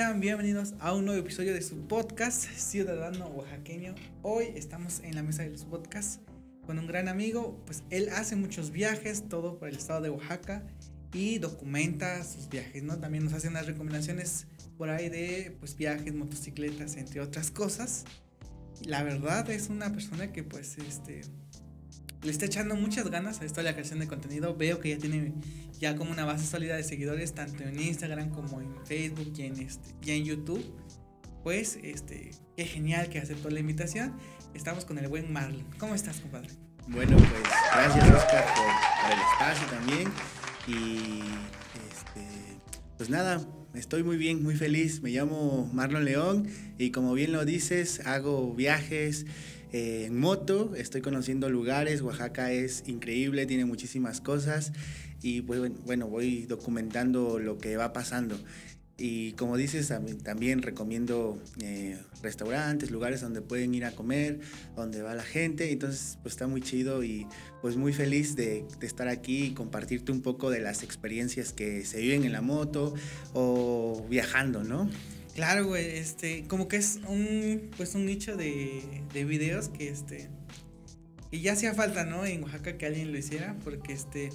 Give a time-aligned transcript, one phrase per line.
[0.00, 3.94] Bienvenidos a un nuevo episodio de su podcast Ciudadano Oaxaqueño.
[4.22, 6.20] Hoy estamos en la mesa de los podcasts
[6.64, 10.64] con un gran amigo, pues él hace muchos viajes, todo por el estado de Oaxaca
[11.12, 12.98] y documenta sus viajes, ¿no?
[12.98, 14.46] También nos hace unas recomendaciones
[14.78, 18.06] por ahí de pues viajes, motocicletas, entre otras cosas.
[18.86, 21.20] La verdad es una persona que pues este
[22.22, 24.54] le está echando muchas ganas a esto de la creación de contenido.
[24.54, 25.32] Veo que ya tiene
[25.78, 29.58] ya como una base sólida de seguidores tanto en Instagram como en Facebook y en
[29.60, 30.64] este y en YouTube.
[31.42, 34.14] Pues este qué genial que aceptó la invitación.
[34.54, 35.64] Estamos con el buen Marlon.
[35.78, 36.50] ¿Cómo estás, compadre?
[36.88, 37.30] Bueno, pues
[37.72, 40.12] gracias Oscar por, el espacio también.
[40.66, 41.20] Y
[41.88, 42.26] este,
[42.98, 43.40] pues nada,
[43.74, 45.00] estoy muy bien, muy feliz.
[45.00, 49.24] Me llamo Marlon León y como bien lo dices, hago viajes
[49.72, 52.02] eh, en moto, estoy conociendo lugares.
[52.02, 54.72] Oaxaca es increíble, tiene muchísimas cosas
[55.22, 58.36] y pues bueno, voy documentando lo que va pasando.
[59.02, 59.90] Y como dices,
[60.22, 64.40] también recomiendo eh, restaurantes, lugares donde pueden ir a comer,
[64.76, 65.72] donde va la gente.
[65.72, 67.26] Entonces, pues está muy chido y
[67.62, 71.98] pues muy feliz de, estar aquí y compartirte un poco de las experiencias que se
[71.98, 72.92] viven en la moto
[73.32, 74.90] o viajando, ¿no?
[75.34, 80.28] Claro, güey, este, como que es un, pues un nicho de, de videos que, este,
[81.30, 82.26] y ya hacía falta, ¿no?
[82.26, 84.30] En Oaxaca que alguien lo hiciera, porque, este,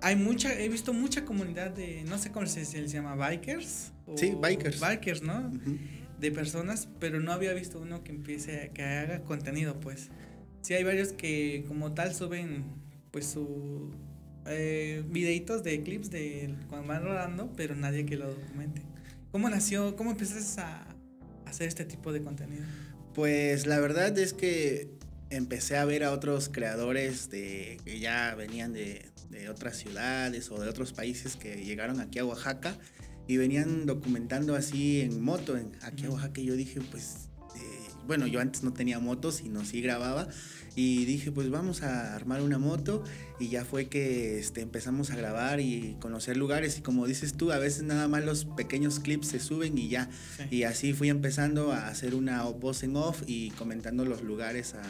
[0.00, 3.92] hay mucha, he visto mucha comunidad de, no sé cómo se, se llama, bikers.
[4.16, 4.80] sí, bikers.
[4.80, 5.50] Bikers, ¿no?
[6.20, 10.10] De personas, pero no había visto uno que empiece, que haga contenido, pues.
[10.62, 12.64] Sí, hay varios que como tal suben,
[13.10, 13.90] pues, su
[14.46, 18.82] eh, videitos de clips de cuando van rodando, pero nadie que lo documente.
[19.30, 20.86] ¿Cómo nació, cómo empezaste a
[21.46, 22.64] hacer este tipo de contenido?
[23.14, 24.90] Pues la verdad es que
[25.30, 30.60] empecé a ver a otros creadores de, que ya venían de, de otras ciudades o
[30.60, 32.78] de otros países que llegaron aquí a Oaxaca
[33.26, 37.28] y venían documentando así en moto en, aquí a Oaxaca y yo dije pues
[38.08, 40.26] bueno yo antes no tenía motos sino sí grababa
[40.74, 43.04] y dije pues vamos a armar una moto
[43.38, 47.52] y ya fue que este, empezamos a grabar y conocer lugares y como dices tú
[47.52, 50.10] a veces nada más los pequeños clips se suben y ya
[50.50, 54.82] y así fui empezando a hacer una voz en off y comentando los lugares a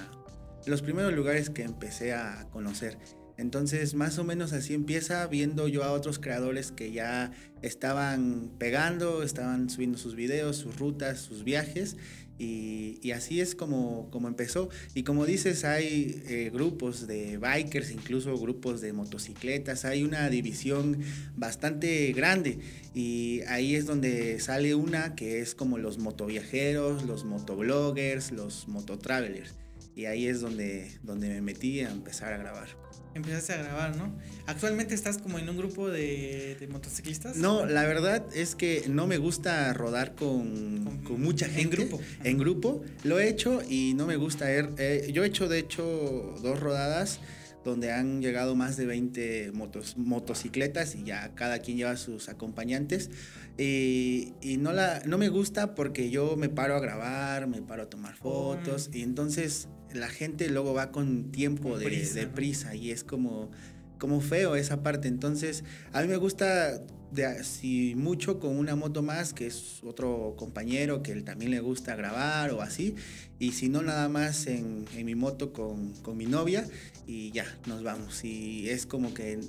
[0.66, 2.98] los primeros lugares que empecé a conocer
[3.38, 7.30] entonces, más o menos así empieza viendo yo a otros creadores que ya
[7.62, 11.96] estaban pegando, estaban subiendo sus videos, sus rutas, sus viajes.
[12.38, 14.68] Y, así es como, como, empezó.
[14.94, 19.84] Y como dices, hay eh, grupos de bikers, incluso grupos de motocicletas.
[19.84, 20.98] Hay una división
[21.36, 22.58] bastante grande.
[22.94, 29.54] Y ahí es donde sale una que es como los motoviajeros, los motobloggers, los mototravelers.
[29.96, 34.12] Y ahí es donde, donde me metí a empezar a grabar empezaste a grabar, ¿no?
[34.46, 37.36] ¿Actualmente estás como en un grupo de, motociclistas?
[37.36, 41.62] No, la verdad es que no me gusta rodar con, con, mucha gente.
[41.62, 42.02] En grupo.
[42.24, 42.82] En grupo.
[43.04, 44.50] Lo he hecho y no me gusta.
[44.50, 47.20] Er, eh, yo he hecho, de hecho, dos rodadas
[47.64, 53.10] donde han llegado más de 20 motos, motocicletas y ya cada quien lleva sus acompañantes.
[53.58, 57.82] Y, y, no, la, no me gusta porque yo me paro a grabar, me paro
[57.82, 63.04] a tomar fotos y entonces la gente luego va con tiempo de prisa, y es
[63.04, 63.50] como,
[63.98, 65.08] como feo esa parte.
[65.08, 70.34] Entonces, a mí me gusta de, si mucho con una moto más, que es otro
[70.36, 72.94] compañero que él también le gusta grabar o así,
[73.38, 76.66] y si no, nada más en, en mi moto con, con, mi novia
[77.06, 78.24] y ya, nos vamos.
[78.24, 79.40] Y es como que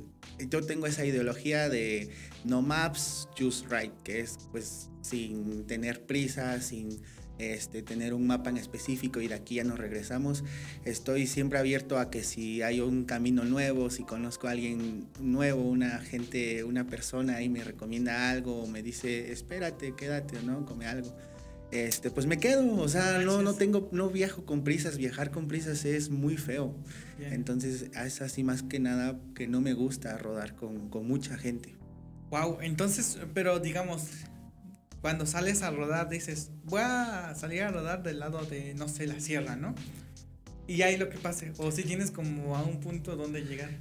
[0.50, 2.10] yo tengo esa ideología de
[2.46, 7.02] no maps, just ride, que es pues sin tener prisa, sin
[7.40, 10.44] este, tener un mapa en específico y de aquí ya nos regresamos.
[10.86, 15.64] Estoy siempre abierto a que si hay un camino nuevo, si conozco a alguien nuevo,
[15.64, 20.66] una gente, una persona y me recomienda algo o me dice, espérate, quédate, ¿no?
[20.66, 21.16] Come algo.
[21.72, 25.48] Este, pues me quedo, o sea, no, no tengo, no viajo con prisas, viajar con
[25.48, 26.76] prisas es muy feo.
[27.20, 31.76] Entonces es así más que nada que no me gusta rodar con, con mucha gente.
[32.32, 34.08] Wow, entonces, pero digamos,
[35.02, 39.08] cuando sales a rodar dices, voy a salir a rodar del lado de, no sé,
[39.08, 39.76] la sierra, ¿no?
[40.70, 43.72] Y ahí lo que pase, o si tienes como a un punto donde llegar.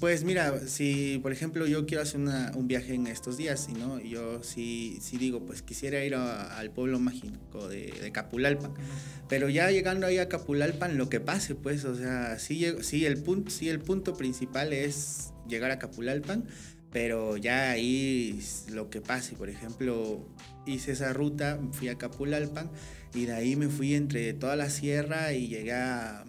[0.00, 4.00] Pues mira, si por ejemplo yo quiero hacer un viaje en estos días, ¿no?
[4.00, 8.74] Yo sí, sí digo, pues quisiera ir al pueblo mágico de, de Capulalpan,
[9.28, 13.22] pero ya llegando ahí a Capulalpan, lo que pase, pues, o sea, sí, sí, el,
[13.22, 16.48] punto, sí el punto principal es llegar a Capulalpan,
[16.94, 20.24] pero ya ahí lo que pase, por ejemplo,
[20.64, 22.70] hice esa ruta, fui a Capulalpan
[23.12, 26.24] y de ahí me fui entre toda la sierra y llegué a,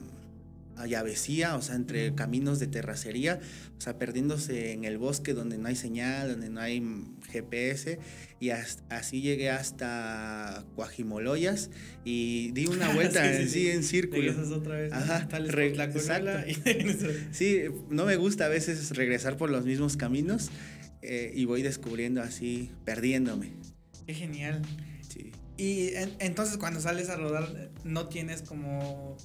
[0.75, 3.39] a llavecía, o sea, entre caminos de terracería,
[3.77, 6.83] o sea, perdiéndose en el bosque donde no hay señal, donde no hay
[7.31, 7.99] GPS,
[8.45, 11.71] y así llegué hasta Cuajimoloyas
[12.03, 14.33] y di una vuelta sí, en círculo.
[14.55, 14.93] otra vez.
[14.93, 16.45] Ajá, la
[17.31, 20.51] sí, no me gusta a veces regresar por los mismos caminos
[21.01, 23.53] eh, y voy descubriendo así, perdiéndome.
[24.05, 24.61] Qué genial.
[25.09, 25.31] Sí.
[25.57, 29.17] Y entonces cuando sales a rodar, no tienes como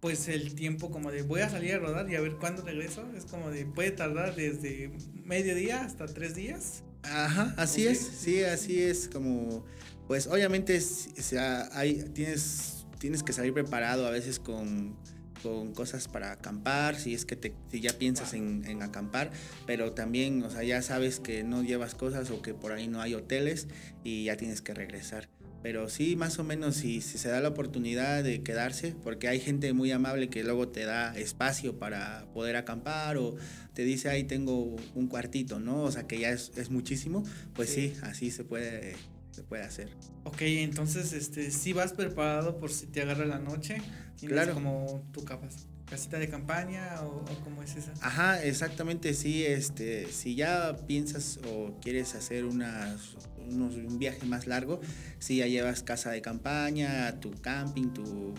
[0.00, 3.02] pues el tiempo como de voy a salir a rodar y a ver cuándo regreso.
[3.16, 4.90] Es como de puede tardar desde
[5.24, 6.82] medio día hasta tres días.
[7.08, 9.64] Ajá, así es, sí, así es como,
[10.06, 14.96] pues obviamente o sea, hay, tienes, tienes que salir preparado a veces con,
[15.42, 19.30] con cosas para acampar, si es que te, si ya piensas en, en, acampar,
[19.66, 23.00] pero también, o sea, ya sabes que no llevas cosas o que por ahí no
[23.00, 23.68] hay hoteles
[24.02, 25.28] y ya tienes que regresar.
[25.62, 29.72] Pero sí, más o menos, si, se da la oportunidad de quedarse, porque hay gente
[29.72, 33.36] muy amable que luego te da espacio para poder acampar o
[33.72, 35.82] te dice, ahí tengo un cuartito, ¿no?
[35.82, 37.24] O sea, que ya es, muchísimo,
[37.54, 37.94] pues sí.
[38.02, 38.94] así se puede,
[39.32, 39.90] se puede hacer.
[40.24, 43.82] Ok, entonces, este, si vas preparado por si te agarra la noche,
[44.20, 44.54] claro.
[44.54, 47.92] como tu capas casita de campaña o, cómo es esa?
[48.00, 53.14] Ajá, exactamente, sí, este, si ya piensas o quieres hacer unas,
[53.46, 54.80] un viaje más largo,
[55.18, 58.34] si ya llevas casa de campaña, tu camping, tu,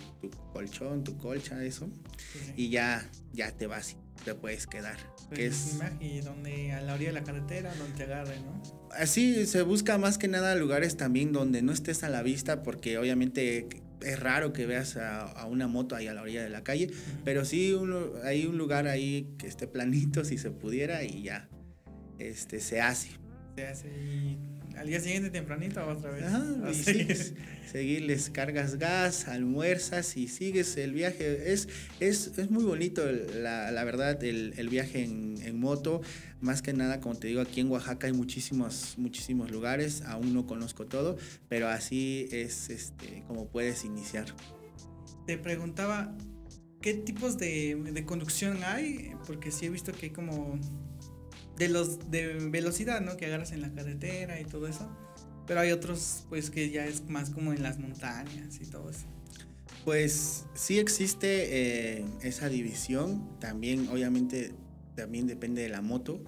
[0.54, 1.89] colchón, tu colcha, eso,
[2.56, 4.98] y ya, ya te vas te puedes quedar.
[5.30, 8.62] Pues que es, y donde a la orilla de la carretera, donde te agarre, ¿no?
[8.92, 12.98] Así se busca más que nada lugares también donde no estés a la vista, porque
[12.98, 13.68] obviamente
[14.01, 16.92] es raro que veas a, una moto ahí a la orilla de la calle,
[17.24, 17.75] pero sí
[18.24, 21.50] hay un lugar ahí que esté planito si se pudiera y ya
[22.19, 23.12] este, se hace.
[23.56, 26.24] Se hace y al día siguiente tempranito otra vez.
[26.24, 26.45] Ajá,
[27.71, 31.51] seguirles cargas gas, almuerzas y sigues el viaje.
[31.51, 31.68] Es,
[32.00, 33.03] es, es muy bonito,
[33.35, 36.01] la, la verdad, el, el viaje en, en, moto.
[36.41, 40.03] Más que nada, como te digo, aquí en Oaxaca hay muchísimos, muchísimos lugares.
[40.03, 41.18] Aún no conozco todo,
[41.50, 44.25] pero así es este, como puedes iniciar.
[45.25, 46.15] Te preguntaba,
[46.81, 49.12] ¿qué tipos de, de conducción hay?
[49.25, 50.59] Porque sí he visto que hay como
[51.57, 53.18] de los de velocidad, ¿no?
[53.18, 54.89] Que agarras en la carretera y todo eso.
[55.45, 59.06] Pero hay otros, pues, que ya es más como en las montañas y todo eso.
[59.86, 63.39] Pues sí existe eh, esa división.
[63.39, 64.51] También, obviamente,
[64.95, 66.21] también depende de la moto.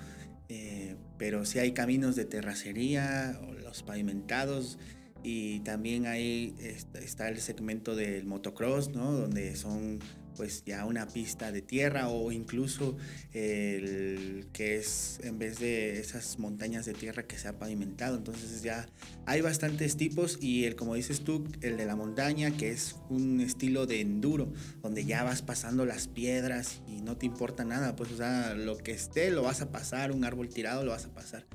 [0.47, 4.79] Eh, pero sí hay caminos de terracería, o los pavimentados.
[5.21, 6.55] Y también hay
[6.93, 9.11] está el segmento del motocross, ¿no?
[9.11, 9.99] Donde son
[10.39, 12.95] pues ya una pista de tierra o incluso
[13.33, 18.15] el que es en vez de esas montañas de tierra que se ha pavimentado.
[18.15, 18.87] Entonces ya
[19.25, 23.41] hay bastantes tipos y el como dices tú, el de la montaña que es un
[23.41, 28.09] estilo de enduro, donde ya vas pasando las piedras y no te importa nada, pues
[28.13, 31.13] o sea, lo que esté lo vas a pasar, un árbol tirado lo vas a
[31.13, 31.45] pasar.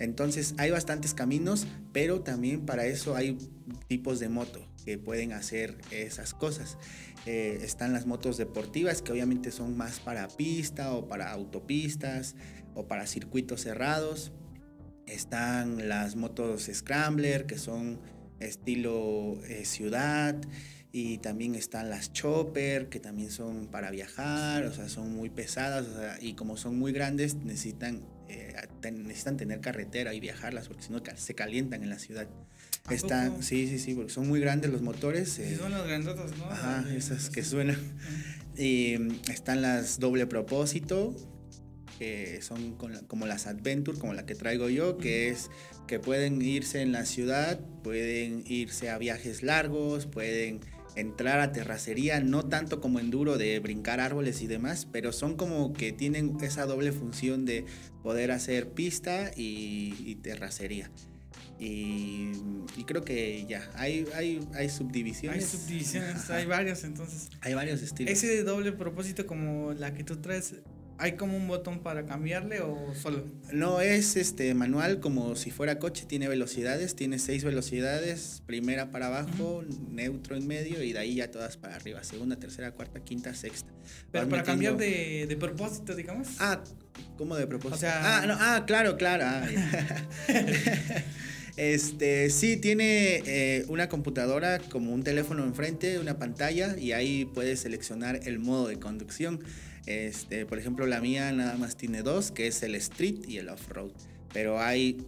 [0.00, 3.38] Entonces hay bastantes caminos, pero también para eso hay
[3.86, 6.76] tipos de moto que pueden hacer esas cosas.
[7.26, 12.34] Eh, están las motos deportivas que obviamente son más para pista o para autopistas
[12.74, 14.32] o para circuitos cerrados.
[15.06, 18.00] Están las motos Scrambler que son
[18.40, 20.36] estilo eh, ciudad
[20.90, 25.86] y también están las chopper que también son para viajar, o sea, son muy pesadas
[26.20, 31.00] y como son muy grandes necesitan, eh, necesitan tener carretera y viajarlas porque si no
[31.14, 32.28] se calientan en la ciudad.
[32.90, 35.30] Están, sí, sí, sí, porque son muy grandes los motores.
[35.30, 36.46] Sí, eh, son los grandotos, ¿no?
[36.46, 37.78] Ajá, esas que suenan.
[38.54, 38.98] Y
[39.30, 41.16] están las doble propósito,
[41.98, 45.50] que son como las Adventure, como la que traigo yo, que es
[45.86, 50.60] que pueden irse en la ciudad, pueden irse a viajes largos, pueden
[50.96, 55.72] entrar a terracería, no tanto como enduro de brincar árboles y demás, pero son como
[55.72, 57.64] que tienen esa doble función de
[58.02, 60.90] poder hacer pista y terracería.
[61.64, 62.32] Y,
[62.84, 65.44] creo que ya, hay, hay, hay subdivisiones.
[65.44, 67.30] Hay subdivisiones, hay varios entonces.
[67.40, 68.12] Hay varios estilos.
[68.12, 70.56] Ese de doble propósito como la que tú traes,
[70.98, 73.24] ¿hay como un botón para cambiarle o solo?
[73.52, 79.06] No, es este manual como si fuera coche, tiene velocidades, tiene seis velocidades, primera para
[79.06, 83.32] abajo, neutro en medio y de ahí ya todas para arriba, segunda, tercera, cuarta, quinta,
[83.34, 83.72] sexta.
[84.10, 86.28] Pero para cambiar de, de, propósito, digamos.
[86.40, 86.62] Ah,
[87.16, 87.76] ¿cómo de propósito?
[87.76, 89.24] O sea, ah, no, ah, claro, claro.
[89.24, 89.46] Ah,
[91.56, 97.60] Este, sí, tiene eh, una computadora como un teléfono enfrente, una pantalla y ahí puedes
[97.60, 99.40] seleccionar el modo de conducción.
[99.86, 103.50] Este, por ejemplo, la mía nada más tiene dos, que es el street y el
[103.50, 103.90] off-road.
[104.32, 105.04] Pero hay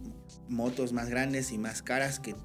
[0.47, 2.35] motos más grandes y más caras que,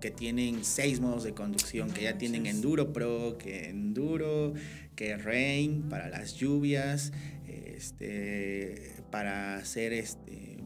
[0.00, 4.54] que tienen seis modos de conducción, que ya tienen Enduro Pro, que Enduro,
[4.96, 7.12] que rain, para las lluvias,
[7.46, 10.56] este, para hacer este,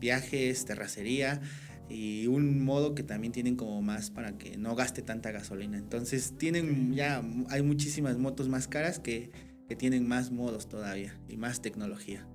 [0.00, 1.40] viajes, terracería
[1.88, 5.78] y un modo que también tienen como más para que no gaste tanta gasolina.
[5.78, 9.30] Entonces tienen ya, hay muchísimas motos más caras que,
[9.68, 12.26] que tienen más modos todavía y más tecnología.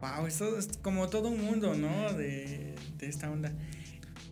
[0.00, 2.12] Wow, eso es como todo un mundo, ¿no?
[2.12, 3.52] De, de esta onda.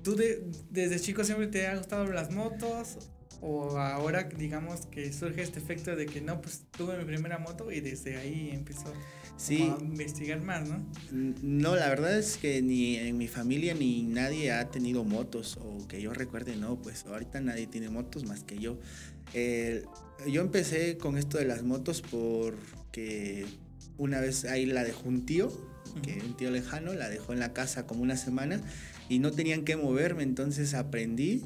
[0.02, 2.98] ¿Tú de, desde chico siempre te ha gustado las motos?
[3.40, 7.70] ¿O ahora digamos que surge este efecto de que no, pues tuve mi primera moto
[7.70, 8.92] y desde ahí empezó
[9.36, 9.72] sí.
[9.80, 10.84] investigar más, ¿no?
[11.12, 15.86] No, la verdad es que ni en mi familia ni nadie ha tenido motos o
[15.88, 18.78] que yo recuerde, no, pues ahorita nadie tiene motos más que yo.
[20.26, 23.46] yo empecé con esto de las motos porque
[23.98, 25.52] una vez ahí la dejó un tío,
[26.02, 28.60] que un tío lejano, la dejó en la casa como una semana
[29.08, 31.44] y no tenían que moverme, entonces aprendí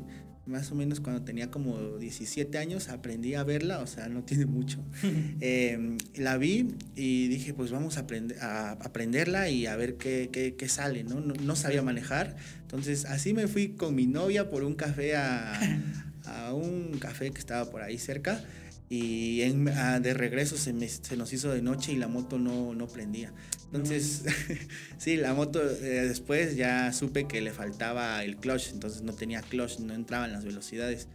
[0.49, 4.47] más o menos cuando tenía como 17 años, aprendí a verla, o sea, no tiene
[4.47, 4.79] mucho.
[5.41, 10.31] Em, la vi y dije, pues vamos a, aprender, a aprenderla y a ver qué,
[10.59, 11.21] qué, sale, ¿no?
[11.21, 11.57] ¿no?
[11.57, 15.59] sabía manejar, entonces así me fui con mi novia por un café a,
[16.25, 18.43] a un café que estaba por ahí cerca
[18.91, 22.75] y en, ah, de regreso se, se, nos hizo de noche y la moto no,
[22.75, 23.33] no prendía.
[23.67, 24.25] Entonces,
[24.99, 29.43] sí, la moto eh, después ya supe que le faltaba el clutch, entonces no tenía
[29.43, 31.09] clutch, no entraban las velocidades.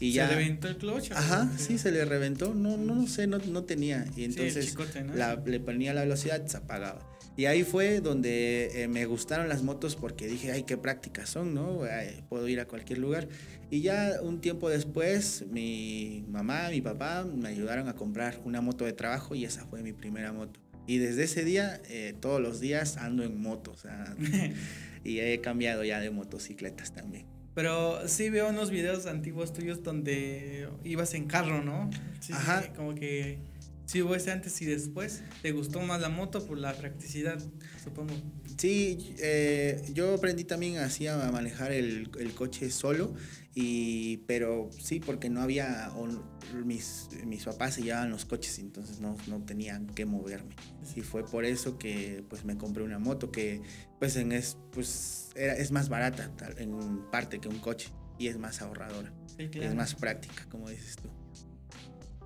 [0.00, 1.12] Y ¿Se reventó el clutch?
[1.12, 4.06] Ajá, sí, se le reventó, no, no, sé, no, no tenía.
[4.16, 4.74] Y entonces
[5.44, 7.09] le ponía la velocidad se apagaba.
[7.36, 11.54] Y ahí fue donde eh, me gustaron las motos porque dije, ay, qué prácticas son,
[11.54, 11.80] ¿no?
[12.28, 13.28] puedo ir a cualquier lugar.
[13.70, 18.84] Y ya un tiempo después, mi mamá, mi papá me ayudaron a comprar una moto
[18.84, 20.60] de trabajo y esa fue mi primera moto.
[20.86, 24.16] Y desde ese día, eh, todos los días ando en moto, o sea,
[25.04, 27.26] y he cambiado ya de motocicletas también.
[27.54, 31.90] Pero sí veo unos videos antiguos tuyos donde ibas en carro, ¿no?
[32.20, 32.72] Sí, Ajá.
[32.74, 33.38] como que
[33.90, 35.22] sí hubo ese antes y después.
[35.42, 37.42] ¿Te gustó más la moto por la practicidad,
[37.82, 38.14] supongo?
[38.56, 43.14] Sí, eh, yo aprendí también así a manejar el, el coche solo
[43.52, 45.90] y, pero sí, porque no había,
[46.64, 50.54] mis, mis papás se llevaban los coches, entonces no, no tenían que moverme.
[50.94, 53.60] Y fue por eso que pues me compré una moto que
[53.98, 58.38] pues, en es, pues era, es más barata en parte que un coche y es
[58.38, 59.12] más ahorradora.
[59.36, 61.08] Es más práctica, como dices tú.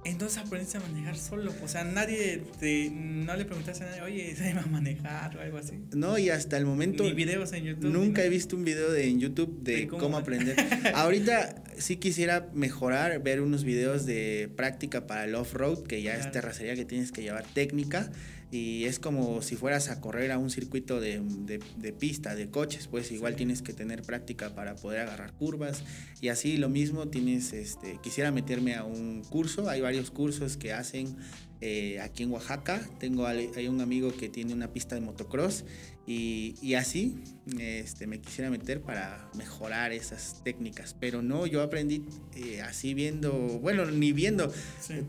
[0.04, 1.52] Entonces aprendiste a manejar solo.
[1.62, 2.90] O sea, nadie te.
[2.90, 5.80] No le preguntaste a nadie, oye, ¿se a manejar o algo así?
[5.94, 7.04] No, y hasta el momento.
[7.04, 7.90] Ni videos en YouTube.
[7.90, 10.56] Nunca he visto un video de, en YouTube de, cómo, aprender.
[10.94, 16.30] Ahorita sí quisiera mejorar, ver unos videos de práctica para el off-road, que ya es
[16.30, 18.10] terracería que tienes que llevar técnica
[18.54, 22.86] y es como si fueras a correr a un circuito de, de, pista, de coches,
[22.86, 25.82] pues igual tienes que tener práctica para poder agarrar curvas.
[26.20, 30.72] Y así lo mismo tienes, este, quisiera meterme a un curso, hay varios cursos que
[30.72, 31.16] hacen
[31.60, 35.64] eh, aquí en Oaxaca, tengo hay un amigo que tiene una pista de motocross
[36.06, 37.22] y, y, así
[37.58, 40.94] este, me quisiera meter para mejorar esas técnicas.
[40.98, 42.04] Pero no, yo aprendí
[42.36, 44.52] eh, así viendo, bueno, ni viendo,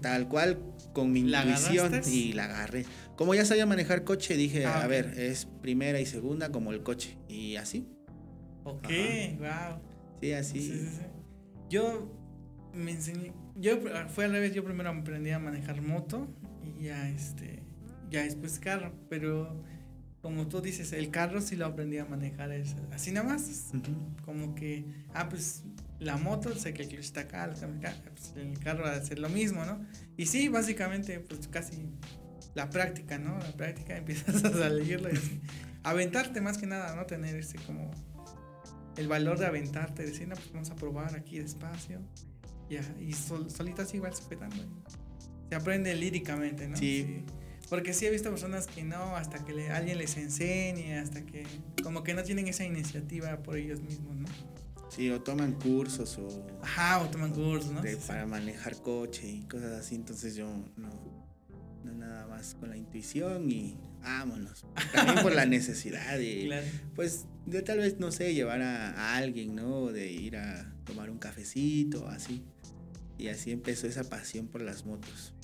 [0.01, 0.59] tal cual
[0.93, 2.85] con mi intuición y la agarré.
[3.15, 6.81] Como ya sabía manejar coche, dije, ah, a ver, es primera y segunda como el
[6.83, 7.17] coche.
[7.27, 7.87] Y así.
[8.63, 8.87] Ok,
[9.39, 9.79] wow.
[10.21, 10.89] Sí, así.
[11.69, 12.11] yo
[12.73, 16.27] me enseñé, yo fue al revés, yo primero aprendí a manejar moto
[16.63, 17.63] y ya este,
[18.09, 19.63] ya después carro, pero
[20.25, 22.49] como tú dices, el carro sí lo aprendí a manejar
[22.91, 23.67] así nada más.
[24.25, 25.61] Como que, ah, pues
[25.99, 29.29] la moto, sé que el clutch está acá, pues, el carro va a hacer lo
[29.29, 29.85] mismo, ¿no?
[30.17, 31.91] Y sí, básicamente, pues casi
[32.55, 33.37] la práctica, ¿no?
[33.37, 35.41] La práctica empiezas a salirlo y
[35.83, 37.05] aventarte más que nada, ¿no?
[37.05, 37.91] Tener ese como
[38.97, 42.01] el valor de aventarte, decir, no, pues vamos a probar aquí despacio.
[42.67, 44.55] Ya, y sol, solitas igual sujetando.
[45.49, 46.77] Se aprende líricamente, ¿no?
[46.77, 47.23] sí.
[47.69, 51.45] Porque sí he visto personas que no, hasta que alguien les enseñe, hasta que
[51.83, 54.27] como que no tienen esa iniciativa por ellos mismos, ¿no?
[54.89, 56.45] Sí, o toman cursos o...
[56.61, 57.81] Ajá, o toman cursos, ¿no?
[58.07, 60.89] para manejar coche y cosas así, entonces yo no,
[61.83, 64.65] no nada más con la intuición y vámonos.
[64.93, 66.49] También por la necesidad y
[66.95, 69.91] pues de tal vez, no sé, llevar a, a alguien, ¿no?
[69.91, 72.43] De ir a tomar un cafecito, así.
[73.17, 75.34] Y así empezó esa pasión por las motos.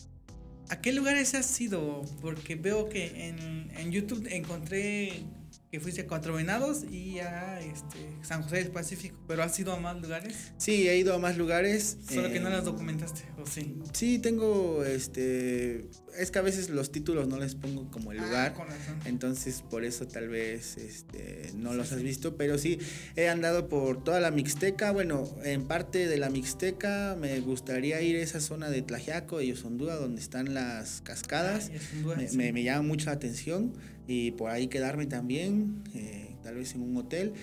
[0.72, 2.02] ¿A qué lugares has ido?
[2.22, 5.26] Porque veo que en, en YouTube encontré
[5.70, 9.74] que fuiste a Cuatro Venados y a este, San José del Pacífico, pero has ido
[9.74, 10.54] a más lugares.
[10.58, 11.98] Sí, he ido a más lugares.
[12.10, 13.80] Solo que no las documentaste, ¿o sí?
[13.92, 18.26] Sí, tengo, este, es que a veces los títulos no les pongo como el Ah,
[18.26, 18.56] lugar.
[19.06, 22.80] Entonces, por eso tal vez este, no los has visto, pero sí,
[23.16, 24.92] he andado por toda la Mixteca.
[24.92, 29.52] Bueno, en parte de la Mixteca me gustaría ir a esa zona de Tlajiaco y
[29.52, 31.72] Osondúa, donde están las cascadas.
[32.30, 32.38] Sí.
[32.38, 33.74] me llama mucho la atención
[34.08, 37.34] y por ahí quedarme también, eh, tal vez en un hotel.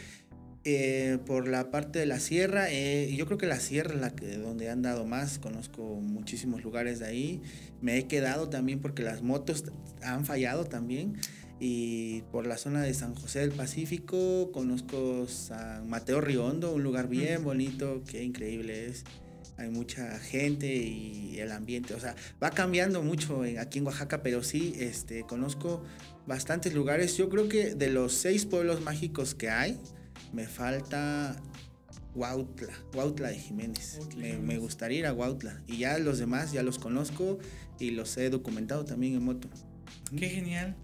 [0.64, 4.10] Eh, por la parte de la sierra, eh, yo creo que la sierra es la
[4.14, 7.42] que donde he andado más, conozco muchísimos lugares de ahí.
[7.80, 9.64] Me he quedado también porque las motos
[10.02, 11.16] han fallado también.
[11.60, 17.08] Y por la zona de San José del Pacífico conozco San Mateo Riondo, un lugar
[17.08, 19.04] bien bonito, qué increíble es.
[19.56, 24.22] Hay mucha gente y el ambiente, o sea, va cambiando mucho en- aquí en Oaxaca,
[24.22, 25.82] pero sí, este, conozco
[26.28, 27.16] bastantes lugares.
[27.16, 29.76] Yo creo que de los seis pueblos mágicos que hay,
[30.32, 31.36] me falta
[32.14, 33.98] Huautla, Huautla de Jiménez.
[34.16, 35.60] Me, gustaría ir a Huautla.
[35.66, 37.38] Y ya los demás ya los conozco
[37.78, 39.48] y los he documentado también en moto.
[40.16, 40.76] Qué genial.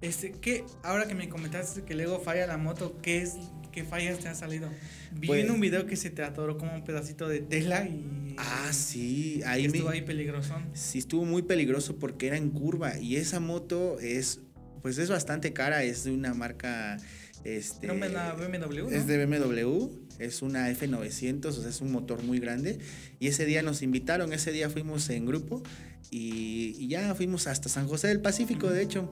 [0.00, 0.64] Este, ¿qué?
[0.82, 3.36] Ahora que me comentaste que luego falla la moto, ¿qué es
[3.70, 4.68] qué fallas te ha salido?
[5.12, 8.34] Vi Pues- en un video que se te atoró como un pedacito de tela y
[8.36, 10.68] Ah, sí, ahí estuvo me, ahí peligrosón.
[10.74, 14.40] sí estuvo muy peligroso porque era en curva y esa moto es,
[14.82, 16.98] pues es bastante cara, es de una marca,
[17.44, 18.90] este, Era una BMW, ¿no?
[18.90, 22.78] Es de BMW, es una F900, o sea, es un motor muy grande.
[23.18, 25.62] Y ese día nos invitaron, ese día fuimos en grupo
[26.10, 29.10] y, y ya fuimos hasta San José del Pacífico, de hecho.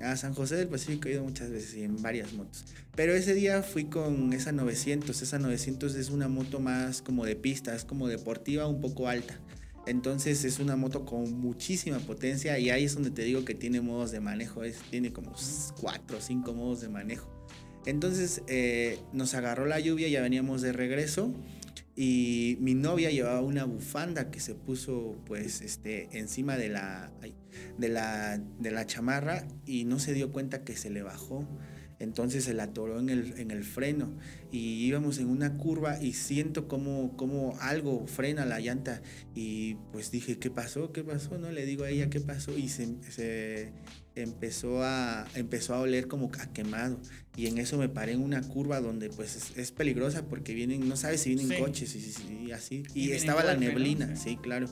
[0.00, 2.66] A San José del Pacífico he ido muchas veces y en varias motos.
[2.94, 5.22] Pero ese día fui con esa 900.
[5.22, 9.38] Esa 900 es una moto más como de pista, es como deportiva, un poco alta.
[9.86, 13.80] Entonces es una moto con muchísima potencia y ahí es donde te digo que tiene
[13.80, 14.64] modos de manejo.
[14.64, 15.34] Es, tiene como
[15.80, 17.35] 4 o 5 modos de manejo.
[17.86, 21.32] Entonces eh, nos agarró la lluvia, ya veníamos de regreso
[21.94, 27.10] y mi novia llevaba una bufanda que se puso pues este encima de la
[27.78, 31.48] de la de la chamarra y no se dio cuenta que se le bajó.
[31.98, 34.12] Entonces se la atoró en el, en el freno
[34.52, 39.00] y íbamos en una curva y siento como, como algo frena la llanta
[39.34, 40.92] y pues dije, ¿qué pasó?
[40.92, 41.38] ¿Qué pasó?
[41.38, 43.72] No le digo a ella qué pasó y se, se
[44.14, 47.00] empezó, a, empezó a oler como a quemado
[47.34, 50.86] y en eso me paré en una curva donde pues es, es peligrosa porque vienen,
[50.88, 51.54] no sabes si vienen Sí.
[51.62, 54.36] coches y, y- y así Y y estaba la neblina, Sí.
[54.36, 54.66] claro.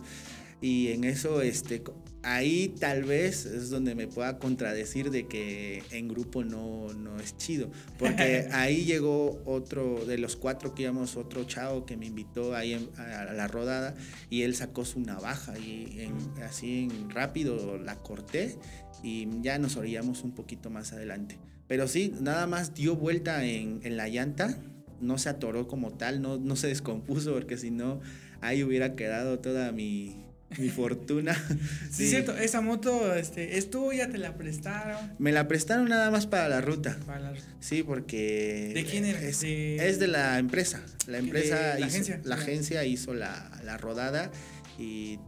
[0.60, 1.82] Y en eso, este,
[2.24, 7.36] ahí tal vez es donde me pueda contradecir de que en grupo no, no es
[7.36, 7.70] chido.
[7.98, 12.72] Porque ahí llegó otro, de los cuatro que íbamos, otro chavo que me invitó ahí
[12.72, 13.94] en- a, la rodada
[14.30, 18.56] y él sacó su navaja y en- así en rápido la corté
[19.02, 21.38] y ya nos orillamos un poquito más adelante.
[21.68, 24.58] Pero sí, nada más dio vuelta en, en la llanta,
[25.00, 28.00] no se atoró como tal, no, no se descompuso porque si no,
[28.40, 30.23] ahí hubiera quedado toda mi,
[30.58, 31.34] mi fortuna.
[31.90, 35.12] Sí, cierto, esa moto este, es tuya, te la prestaron.
[35.18, 36.98] Me la prestaron nada más para la ruta.
[37.06, 38.72] Para la- Sí, porque...
[38.74, 39.20] ¿De quién era?
[39.22, 40.82] Es De- es de la empresa.
[41.06, 42.20] La empresa la hizo, agencia.
[42.24, 44.30] la agencia hizo la, la rodada
[44.78, 45.18] y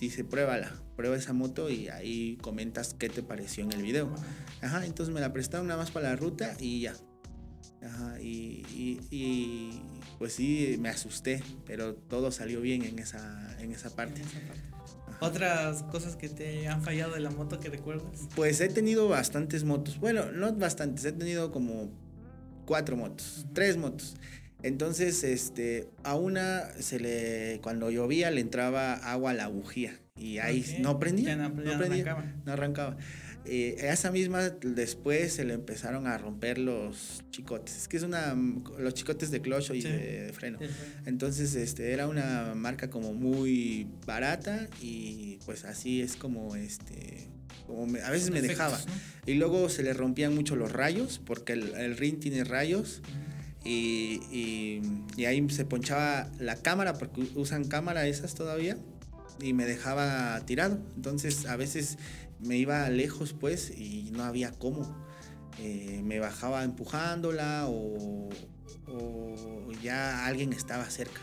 [0.00, 4.14] dice, pruébala, prueba esa moto y ahí comentas qué te pareció en el video.
[4.60, 6.94] Ajá, entonces me la prestaron nada más para la ruta y ya.
[7.82, 9.82] Ajá, y, y- y,
[10.18, 14.20] pues sí, me asusté, pero todo salió bien en esa, en esa parte.
[14.20, 14.62] En esa parte.
[15.22, 18.28] Otras cosas que te han fallado de la moto que recuerdas.
[18.34, 19.98] Pues he tenido bastantes motos.
[19.98, 21.90] Bueno, no bastantes, he tenido como
[22.66, 23.52] cuatro motos, Ujú.
[23.54, 24.16] tres motos.
[24.62, 30.38] Entonces, este, a una se le, cuando llovía le entraba agua a la bujía y
[30.38, 30.78] ahí Ok.
[30.80, 32.32] no prendía, Ya no- no, ya no prendía, arrancaba.
[32.44, 32.96] no arrancaba.
[33.44, 37.76] Eh, esa misma después se le empezaron a romper los chicotes.
[37.76, 38.34] Es que es una,
[38.78, 39.88] los chicotes de clocho y Sí.
[39.88, 40.58] de, de freno.
[41.06, 47.26] Entonces, este, era una marca como muy barata y pues así es como, este,
[47.66, 48.78] como me- a veces me dejaba.
[48.78, 48.92] ¿no?
[49.26, 53.02] Y luego se le rompían mucho los rayos, porque el, el ring tiene rayos.
[53.64, 54.82] Y, y-
[55.16, 58.76] y ahí se ponchaba la cámara, porque usan cámara esas todavía.
[59.40, 60.78] Y me dejaba tirado.
[60.96, 61.96] Entonces a veces
[62.44, 64.96] me iba lejos pues y no había cómo.
[65.58, 68.30] Eh, me bajaba empujándola o,
[68.88, 71.20] o ya alguien estaba cerca.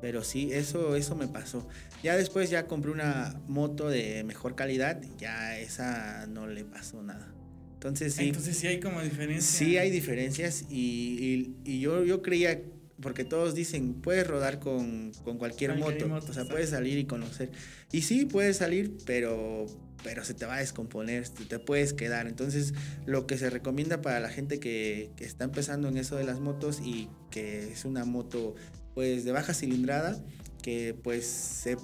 [0.00, 1.66] Pero sí, eso, eso me pasó.
[2.02, 7.32] Ya después ya compré una moto de mejor calidad ya esa no le pasó nada.
[7.74, 8.28] Entonces sí.
[8.28, 9.58] Entonces sí hay como diferencia.
[9.58, 12.60] Sí hay diferencias y, y- y yo, yo creía,
[13.00, 16.98] porque todos dicen, puedes rodar con, con cualquier Cualquier moto, moto, o sea, puedes salir
[16.98, 17.50] y conocer.
[17.92, 19.66] Y sí, puedes salir, pero
[20.02, 22.26] pero se te va a descomponer, te puedes quedar.
[22.26, 22.74] Entonces,
[23.06, 26.40] lo que se recomienda para la gente que, que está empezando en eso de las
[26.40, 28.54] motos y que es una moto
[28.94, 30.22] pues de baja cilindrada,
[30.62, 31.76] que pues se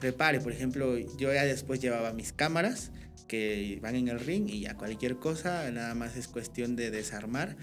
[0.00, 0.40] prepare.
[0.40, 2.90] Por ejemplo, yo ya después llevaba mis cámaras
[3.28, 7.56] que van en el ring y ya cualquier cosa, nada más es cuestión de desarmar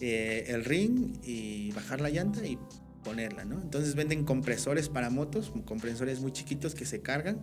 [0.00, 2.58] eh, el ring y bajar la llanta y
[3.04, 3.60] ponerla, ¿no?
[3.60, 7.40] Entonces venden compresores para motos, compresores muy chiquitos que se cargan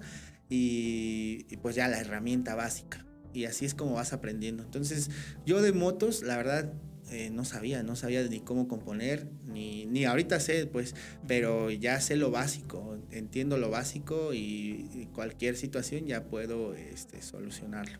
[0.49, 3.05] y, y, pues ya la herramienta básica.
[3.33, 4.63] Y así es como vas aprendiendo.
[4.63, 5.09] Entonces
[5.45, 6.73] yo de motos, la verdad,
[7.09, 10.93] eh, no sabía, no sabía ni cómo componer, ni, ni ahorita sé, pues,
[11.25, 17.97] pero ya sé lo básico, entiendo lo básico y, cualquier situación ya puedo este, solucionarlo.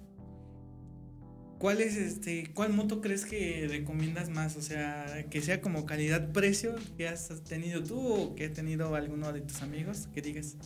[1.58, 4.58] ¿Cuál es este, cuál moto crees que recomiendas más?
[4.58, 9.32] O sea, que sea como calidad-precio que has tenido tú o que ha tenido alguno
[9.32, 10.58] de tus amigos que digas,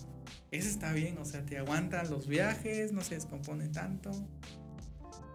[0.52, 4.12] ese está bien, o sea, te aguantan los viajes, no se descompone tanto.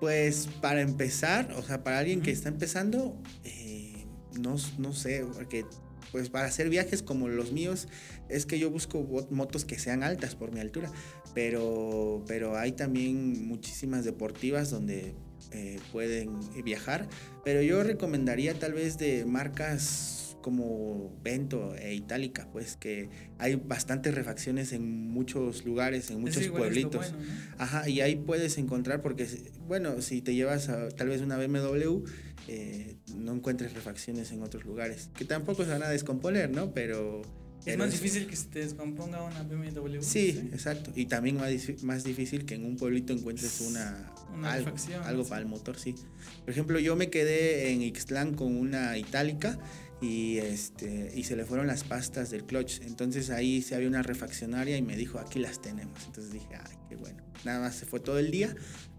[0.00, 4.06] Pues para empezar, o sea, para alguien que está empezando, eh,
[4.38, 5.64] no, no sé, porque
[6.12, 7.88] pues para hacer viajes como los míos
[8.28, 10.90] es que yo busco motos que sean altas por mi altura,
[11.34, 15.14] pero, pero hay también muchísimas deportivas donde
[15.52, 17.08] eh, pueden viajar,
[17.44, 24.14] pero yo recomendaría tal vez de marcas como Vento e Itálica, pues que hay bastantes
[24.14, 27.14] refacciones en muchos lugares, en muchos pueblitos.
[27.58, 29.26] Ajá, y ahí puedes encontrar, porque,
[29.66, 32.04] bueno, si te llevas a, tal vez una BMW,
[32.46, 36.72] eh, no encuentres refacciones en otros lugares, que tampoco se van a descomponer, ¿no?
[36.72, 37.22] Pero...
[37.64, 40.00] Es más difícil que se te descomponga una BMW.
[40.00, 40.92] Sí, exacto.
[40.94, 41.50] Y también más,
[41.82, 45.76] más difícil que en un pueblito encuentres una, una algo, refacción, algo para el motor,
[45.76, 45.96] sí.
[46.44, 49.58] Por ejemplo, yo me quedé en Ixtlán con una itálica
[50.00, 52.80] y, este, y se le fueron las pastas del clutch.
[52.82, 56.04] Entonces ahí se había una refaccionaria y me dijo, aquí las tenemos.
[56.06, 57.22] Entonces dije, ay, qué bueno.
[57.44, 58.54] Nada más se fue todo el día,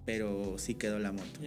[0.06, 1.40] pero sí quedó la moto.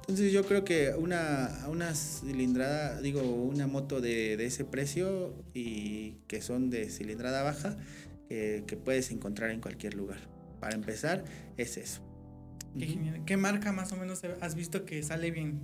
[0.00, 6.18] Entonces yo creo que una, una cilindrada, digo, una moto de, de ese precio y
[6.26, 7.76] que son de cilindrada baja,
[8.28, 10.18] que puedes encontrar en cualquier lugar.
[10.60, 11.24] Para empezar,
[11.56, 12.02] es eso.
[12.78, 15.60] Qué, ¿Qué marca más o menos has visto que sale bien?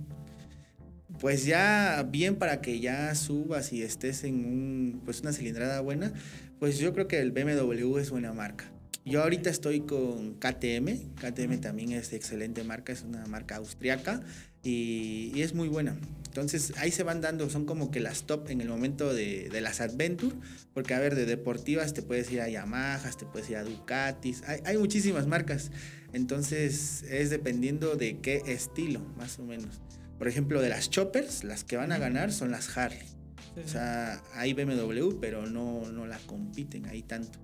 [1.19, 6.13] Pues ya bien para que ya subas y estés en un, pues una cilindrada buena,
[6.59, 8.65] pues yo creo que el BMW es buena marca.
[9.05, 14.21] Yo ahorita estoy con KTM, KTM también es excelente marca, es una marca austriaca
[14.63, 15.95] y, y, es muy buena.
[16.25, 19.61] Entonces ahí se van dando, son como que las top en el momento de, de,
[19.61, 20.35] las Adventure,
[20.73, 24.41] porque a ver, de deportivas te puedes ir a Yamaha, te puedes ir a Ducatis,
[24.47, 25.69] hay, hay muchísimas marcas.
[26.11, 29.81] Entonces es dependiendo de qué estilo, más o menos.
[30.17, 33.07] Por ejemplo, de las choppers, las que van a ganar son las Harley.
[33.63, 37.39] O sea, hay BMW, pero no, no la compiten ahí tanto.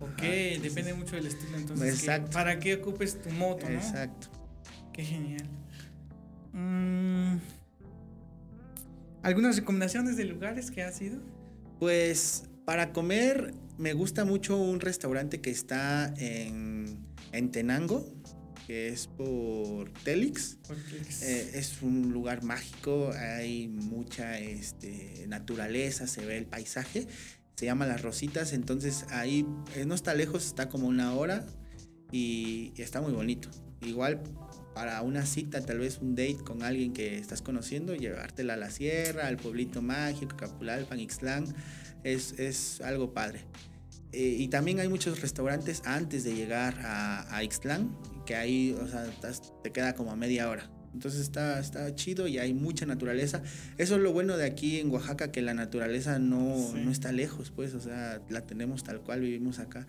[0.00, 0.22] Ok,
[0.62, 2.00] depende mucho del estilo entonces.
[2.00, 2.30] Exacto.
[2.32, 3.76] para qué ocupes tu moto, ¿no?
[3.76, 4.28] Exacto.
[4.92, 5.48] Qué genial.
[6.52, 7.38] Mm,
[9.22, 11.20] ¿Algunas recomendaciones de lugares que has ido?
[11.78, 16.98] Pues para comer me gusta mucho un restaurante que está en,
[17.32, 18.06] en Tenango,
[18.66, 20.58] que es por Telix.
[21.22, 27.06] Eh, es un lugar mágico, hay mucha este, naturaleza, se ve el paisaje.
[27.54, 31.46] Se llama Las Rositas, entonces ahí eh, no está lejos, está como una hora
[32.10, 33.48] y, está muy bonito.
[33.80, 34.20] Igual
[34.74, 38.70] para una cita, tal vez un date con alguien que estás conociendo, llevártela a la
[38.70, 41.46] sierra, al pueblito mágico, Capulalpan, Ixtlán,
[42.04, 43.40] es, es algo padre.
[44.16, 48.88] Eh, y también hay muchos restaurantes antes de llegar a, a Ixtlán, que ahí, o
[48.88, 49.04] sea,
[49.62, 50.70] te queda como a media hora.
[50.94, 53.42] Entonces está, está chido y hay mucha naturaleza.
[53.76, 57.50] Eso es lo bueno de aquí en Oaxaca, que la naturaleza no, no está lejos,
[57.50, 59.86] pues, o sea, la tenemos tal cual, vivimos acá.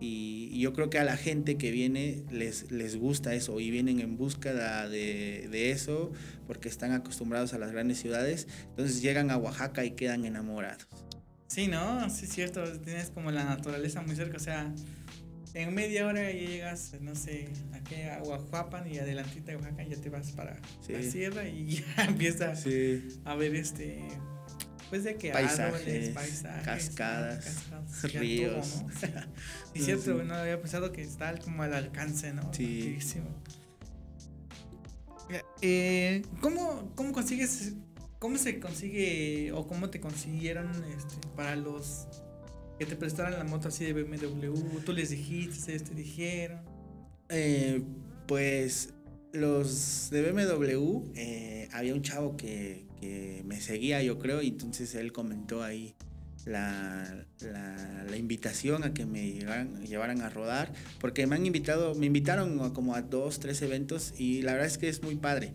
[0.00, 3.70] Y, y, yo creo que a la gente que viene les, les gusta eso y
[3.70, 6.10] vienen en búsqueda de, de, eso
[6.48, 8.48] porque están acostumbrados a las grandes ciudades.
[8.70, 10.88] Entonces llegan a Oaxaca y quedan enamorados.
[11.48, 12.08] Sí, ¿no?
[12.10, 12.62] Sí, es cierto.
[12.80, 14.36] Tienes como la naturaleza muy cerca.
[14.36, 14.72] O sea,
[15.54, 19.96] en media hora ya llegas, no sé, aquí a Oaxapan y adelantita de Oaxaca ya
[19.96, 22.64] te vas para la sierra y ya empiezas
[23.24, 24.08] a ver este
[24.90, 28.82] pues de que paisajes, árboles, paisajes, cascadas, cascadas ríos.
[28.82, 28.90] ¿no?
[29.00, 29.08] sí.
[29.74, 32.52] Y cierto, no había pensado que está como al alcance, ¿no?
[32.54, 32.98] Sí.
[35.60, 37.74] Eh, ¿cómo, ¿Cómo consigues
[38.18, 42.08] ¿Cómo se consigue o cómo te consiguieron este, para los
[42.78, 44.80] que te prestaran la moto así de BMW?
[44.84, 46.60] ¿Tú les dijiste, te dijeron?
[47.28, 47.82] Eh,
[48.26, 48.94] pues
[49.32, 54.94] los de BMW, eh, había un chavo que, que, me seguía, yo creo, y entonces
[54.94, 55.94] él comentó ahí
[56.44, 62.72] la, la, invitación a que me llevaran, a rodar, porque me han invitado, me invitaron
[62.72, 65.54] como a dos, tres eventos y la verdad es que es muy padre.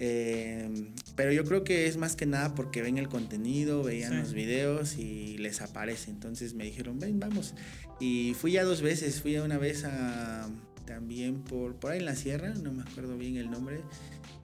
[0.00, 4.32] Eh, pero yo creo que es más que nada porque ven el contenido, veían los
[4.32, 6.10] videos y les aparece.
[6.10, 7.54] Entonces me dijeron, ven, vamos.
[8.00, 10.48] Y fui ya dos veces, fui una vez a,
[10.84, 13.80] también por, por ahí en la sierra, no me acuerdo bien el nombre,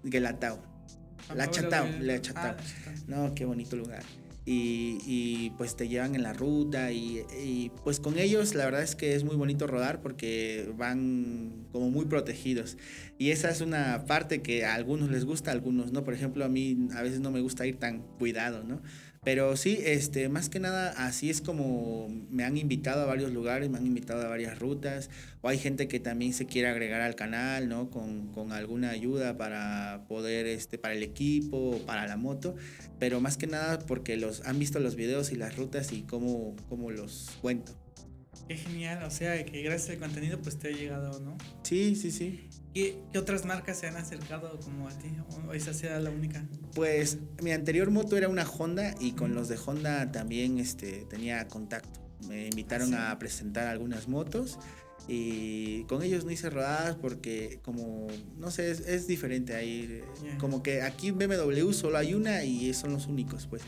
[0.08, 0.62] Gelatao.
[1.34, 2.56] La Chatao, la Chatao.
[3.06, 4.02] No, qué bonito lugar
[4.46, 9.14] y, pues te llevan en la ruta y, pues con ellos la verdad es que
[9.14, 12.76] es muy bonito rodar porque van como muy protegidos
[13.18, 16.44] y esa es una parte que a algunos les gusta, a algunos no, por ejemplo
[16.44, 18.82] a mí a veces no me gusta ir tan cuidado, ¿no?
[19.22, 23.68] Pero sí, este, más que nada, así es como me han invitado a varios lugares,
[23.68, 25.10] me han invitado a varias rutas,
[25.42, 27.90] o hay gente que también se quiere agregar al canal, ¿no?
[27.90, 32.56] Con, con alguna ayuda para poder, este, para el equipo, para la moto,
[32.98, 36.56] pero más que nada porque los han visto los videos y las rutas y cómo,
[36.70, 37.72] cómo los cuento.
[38.48, 41.36] Qué genial, o sea, que gracias al contenido pues te ha llegado, ¿no?
[41.62, 42.48] Sí, sí, sí.
[42.74, 45.08] ¿Qué, otras marcas se han acercado como a ti?
[45.48, 46.44] ¿O esa sea la única?
[46.74, 51.46] Pues mi anterior moto era una Honda y con los de Honda también este, tenía
[51.48, 52.00] contacto.
[52.28, 54.58] Me invitaron ¿Ah, a presentar algunas motos
[55.08, 58.06] y con ellos no hice rodadas porque como,
[58.38, 60.02] no sé, es, diferente ahí.
[60.38, 63.62] Como que aquí en BMW solo hay una y son los únicos, pues.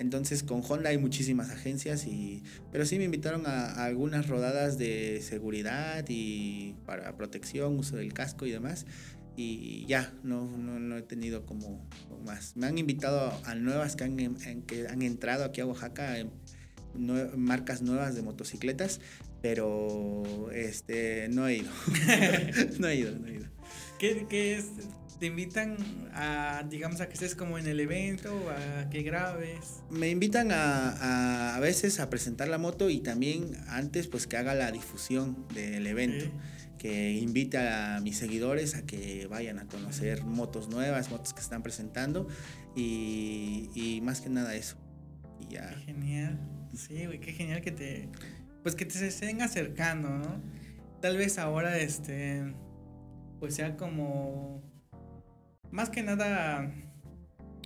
[0.00, 5.20] Entonces con Honda hay muchísimas agencias y pero sí me invitaron a, algunas rodadas de
[5.22, 8.86] seguridad y para protección, uso del casco y demás
[9.36, 11.86] y ya no, no, he tenido como,
[12.24, 12.56] más.
[12.56, 14.16] Me han invitado a, nuevas que han,
[14.66, 16.30] que han entrado aquí a Oaxaca en,
[17.36, 19.00] marcas nuevas de motocicletas,
[19.40, 21.70] pero este no he ido.
[22.78, 23.46] no he ido, no he ido.
[23.98, 24.66] ¿Qué, qué es
[25.20, 25.76] te invitan
[26.14, 29.82] a, digamos, a que estés como en el evento, a que grabes.
[29.90, 34.54] Me invitan a, a, veces a presentar la moto y también antes pues que haga
[34.54, 36.24] la difusión del evento.
[36.78, 41.62] Que invite a mis seguidores a que vayan a conocer motos nuevas, motos que están
[41.62, 42.26] presentando
[42.74, 44.78] y, y más que nada eso.
[45.38, 45.68] Y ya.
[45.68, 46.40] Qué genial.
[46.74, 48.08] Sí, güey, qué genial que te,
[48.62, 50.42] pues que te estén acercando, ¿no?
[51.02, 52.54] Tal vez ahora, este,
[53.38, 54.69] pues sea como
[55.70, 56.72] más que nada,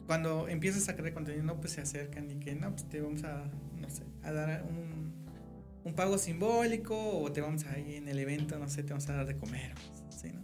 [0.06, 3.24] cuando empiezas a crear contenido, no, pues se acercan y que no, pues te vamos
[3.24, 5.14] a, no sé, a dar un,
[5.84, 9.08] un pago simbólico o te vamos a ir en el evento, no sé, te vamos
[9.08, 9.72] a dar de comer,
[10.10, 10.42] ¿sí, no?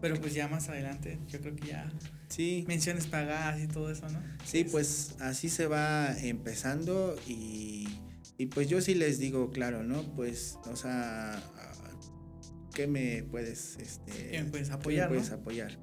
[0.00, 1.92] Pero pues ya más adelante, yo creo que ya
[2.28, 2.64] sí.
[2.66, 4.20] menciones pagadas y todo eso, ¿no?
[4.44, 7.86] Sí, pues así se va empezando y,
[8.36, 10.02] y pues yo sí les digo, claro, ¿no?
[10.14, 11.40] Pues, o sea,
[12.74, 15.08] ¿qué me puedes, este, ¿Qué me puedes apoyar?
[15.08, 15.78] puedes apoyar?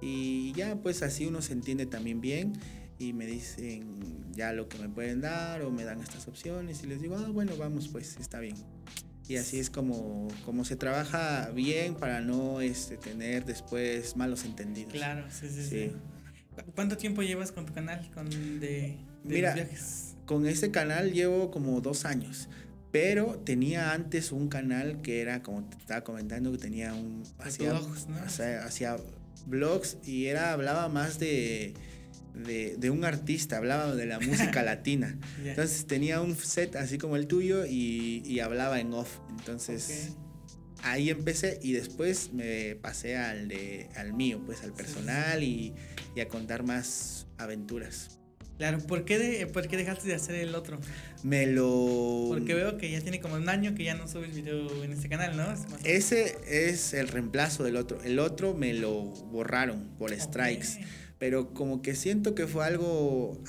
[0.00, 2.52] Y ya pues así uno se entiende también bien
[2.98, 4.00] y me dicen
[4.32, 7.28] ya lo que me pueden dar o me dan estas opciones y les digo, ah,
[7.28, 8.56] bueno, vamos, pues está bien.
[9.28, 14.92] Y así es como, como se trabaja bien para no este, tener después malos entendidos.
[14.92, 15.92] Claro, sí, sí, sí.
[16.74, 20.16] ¿Cuánto tiempo llevas con tu canal con de, Mira, viajes?
[20.24, 22.48] Con este canal llevo como dos años.
[22.90, 27.22] Pero tenía antes un canal que era, como te estaba comentando, que tenía un...
[27.38, 28.18] Hacía, ¿no?
[28.24, 28.96] hacía
[29.46, 31.74] blogs y era, hablaba más de,
[32.34, 35.18] de, un artista, hablaba de la música latina.
[35.44, 39.18] Entonces tenía un set así como el tuyo y, hablaba en off.
[39.30, 40.16] Entonces
[40.82, 45.74] ahí empecé y después me pasé al, de, al mío, pues al personal y,
[46.14, 48.17] y a contar más aventuras.
[48.58, 50.80] Claro, ¿por qué, de, ¿por qué dejaste de hacer el otro?
[51.22, 52.26] Me lo...
[52.28, 55.08] Porque veo que ya tiene como un año que ya no subes video en este
[55.08, 55.46] canal, ¿no?
[55.84, 58.02] Ese es el reemplazo del otro.
[58.02, 60.80] El otro me lo borraron por strikes.
[61.20, 63.40] Pero como que siento que fue algo,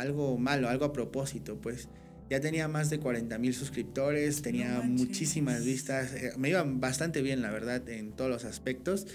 [0.00, 1.88] algo malo, algo a propósito, pues.
[2.28, 6.12] Ya tenía más de 40 mil suscriptores, tenía muchísimas vistas.
[6.12, 9.06] Eh, me iban bastante bien, la verdad, en todos los aspectos.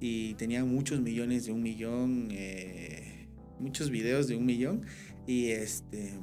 [0.00, 2.28] Y tenía muchos millones de un millón.
[2.30, 3.07] Eh,
[3.60, 4.86] muchos videos de un millón
[5.26, 6.18] y este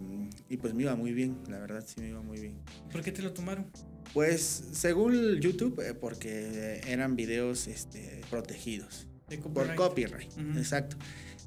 [0.49, 2.57] y pues me iba muy bien, la verdad sí me iba muy bien.
[2.91, 3.67] ¿Por qué te lo tomaron?
[4.13, 9.07] Pues según YouTube, eh, porque eran videos este, protegidos.
[9.53, 10.97] Por copyright, exacto.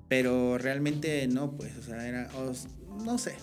[0.09, 2.29] Pero realmente no, pues, o sea, era,
[3.05, 3.37] no sé,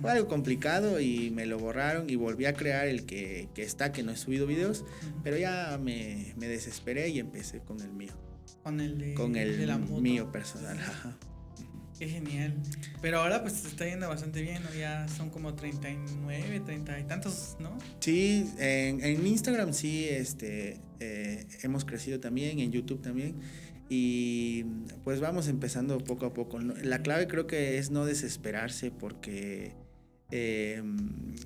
[0.00, 3.92] fue algo complicado y me lo borraron y volví a crear el que, que está,
[3.92, 4.84] que no he subido videos,
[5.22, 8.12] pero ya me, me, desesperé y empecé con el mío.
[8.62, 10.78] Con el de, con el mío personal.
[10.78, 11.16] Ajá.
[11.98, 12.54] Qué genial.
[13.00, 14.74] Pero ahora pues está yendo bastante bien, ¿no?
[14.78, 17.76] Ya son como 39, 30 y tantos, ¿no?
[18.00, 23.36] Sí, en, en Instagram sí, este, eh, hemos crecido también, en YouTube también.
[23.88, 24.64] Y
[25.04, 26.58] pues vamos empezando poco a poco.
[26.58, 29.72] La clave creo que es no desesperarse porque
[30.32, 30.82] Eh,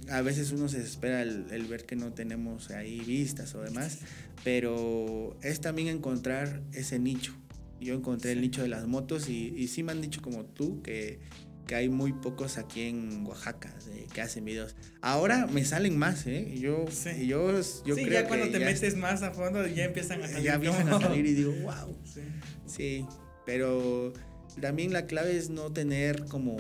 [0.09, 3.99] a veces uno se desespera el, ver que no tenemos ahí vistas o demás,
[4.43, 7.35] pero es también encontrar ese nicho.
[7.81, 10.83] Yo encontré el nicho de las motos y, y sí me han dicho como tú
[10.83, 11.19] que,
[11.67, 14.77] que hay muy pocos aquí en Oaxaca de, que hacen videos.
[15.01, 16.57] Ahora me salen más, ¿eh?
[16.59, 17.27] Yo, Sí.
[17.27, 20.23] yo, yo sí, creo ya cuando que te ya metes más a fondo ya empiezan
[20.23, 20.45] a salir.
[20.45, 21.97] ya empiezan a salir y digo, wow.
[22.05, 22.21] Sí.
[22.67, 23.07] Sí,
[23.47, 24.13] pero
[24.61, 26.57] también la clave es no tener como,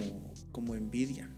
[0.52, 1.28] como envidia.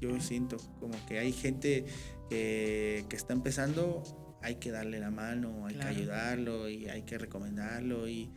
[0.00, 1.84] Yo siento como que hay gente
[2.30, 4.02] que, que está empezando,
[4.42, 5.90] hay que darle la mano, hay Claro.
[5.94, 8.30] que ayudarlo y hay que recomendarlo y,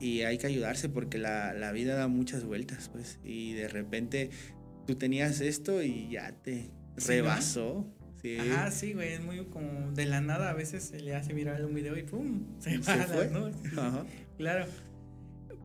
[0.00, 4.30] y hay que ayudarse porque la, la vida da muchas vueltas, pues, y de repente
[4.86, 7.06] tú tenías esto y ya te Sí, ¿no?
[7.08, 7.92] rebasó.
[8.22, 8.36] Sí.
[8.38, 11.64] Ajá, sí, güey, es muy como de la nada a veces se le hace viral
[11.64, 13.28] un video y pum, se, Se va fue.
[13.30, 13.54] nubes.
[13.76, 14.04] Ajá.
[14.38, 14.66] Claro.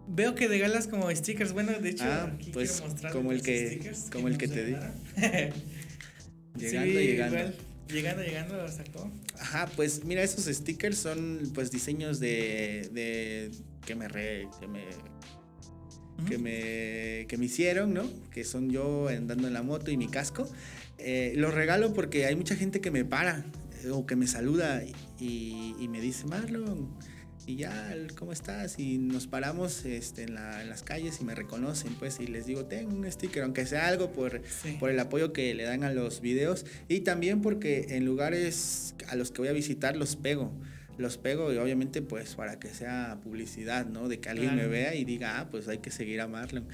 [0.08, 1.54] Veo que regalas como stickers.
[1.54, 4.48] Bueno, de hecho, Ah, aquí pues, quiero mostrar como el que- stickers como el que
[4.48, 4.74] te di.
[6.58, 7.38] Llegando, Sí, llegando.
[7.38, 7.56] igual,
[7.88, 9.10] llegando, llegando, lo sacó.
[9.39, 13.52] Ajá, pues mira, esos stickers son pues diseños de, de
[13.86, 14.86] que me re- que me
[16.28, 18.04] que me que me hicieron, ¿no?
[18.32, 20.48] Que son yo andando en la moto y mi casco.
[21.00, 23.44] Eh, los regalo porque hay mucha gente que me para
[23.84, 24.84] eh, o que me saluda
[25.20, 26.89] y, y me dice Marlon
[27.48, 31.34] y ya cómo estás y nos paramos este, en, la- en las calles y me
[31.34, 34.78] reconocen pues y les digo tengo un sticker aunque sea algo por Sí.
[34.80, 39.15] por el apoyo que le dan a los videos y también porque en lugares a
[39.15, 40.52] los que voy a visitar los pego.
[41.02, 44.08] Los pego y obviamente pues para que sea publicidad, ¿no?
[44.08, 44.64] De que alguien Claro.
[44.64, 46.68] me vea y diga, ah, pues hay que seguir a Marlon.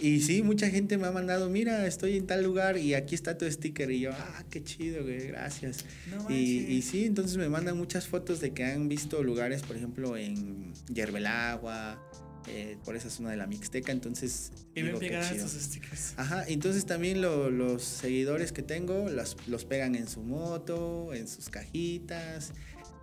[0.00, 3.38] Y sí, mucha gente me ha mandado, mira, estoy en tal lugar y aquí está
[3.38, 3.90] tu sticker.
[3.92, 5.84] Y yo, ah, qué chido, güey, gracias.
[6.10, 6.34] No Y,
[6.66, 10.72] y sí, entonces me mandan muchas fotos de que han visto lugares, por ejemplo, en
[10.92, 12.00] Yerbelagua,
[12.48, 13.92] eh, por esa zona de la Mixteca.
[13.92, 15.44] Entonces, Y pegadas chido.
[15.44, 16.14] tus stickers.
[16.16, 21.28] Ajá, entonces también lo- los seguidores que tengo los, los pegan en su moto, en
[21.28, 22.52] sus cajitas.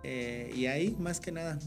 [0.04, 1.58] Eh, y ahí, más que nada,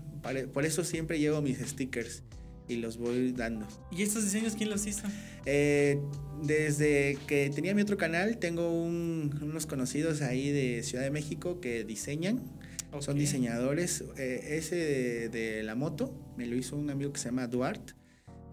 [0.54, 2.24] por eso siempre llevo mis stickers
[2.68, 3.68] y los voy dando.
[3.92, 5.04] ¿Y estos diseños quién los hizo?
[5.46, 6.00] Eh,
[6.44, 11.60] desde que tenía mi otro canal, tengo un- unos conocidos ahí de Ciudad de México
[11.62, 12.42] que diseñan.
[13.00, 14.06] Son diseñadores.
[14.18, 17.94] Eh, ese de, de la moto me lo hizo un amigo que se llama Duarte,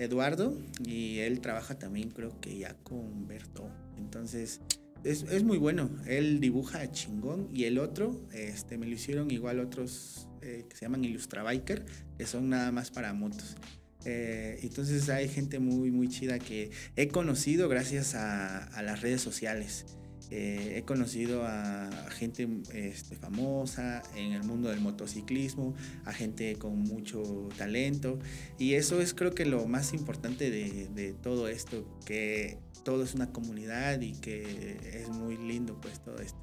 [0.01, 3.71] Eduardo, y él trabaja también creo que ya con Berto.
[3.97, 4.61] Entonces
[5.04, 5.90] es, es muy bueno.
[6.06, 10.84] Él dibuja chingón y el otro este, me lo hicieron igual otros eh, que se
[10.84, 11.84] llaman Illustrabiker,
[12.18, 13.56] que son nada más para motos.
[14.04, 19.20] Eh, entonces hay gente muy, muy chida que he conocido gracias a, a las redes
[19.20, 19.86] sociales.
[20.35, 25.75] Eh, he conocido a gente este, famosa en el mundo del motociclismo,
[26.07, 28.18] a gente con mucho talento
[28.59, 33.14] y eso es creo que lo más importante de, de todo esto, que todo es
[33.14, 36.38] una comunidad y que es muy lindo pues todo esto.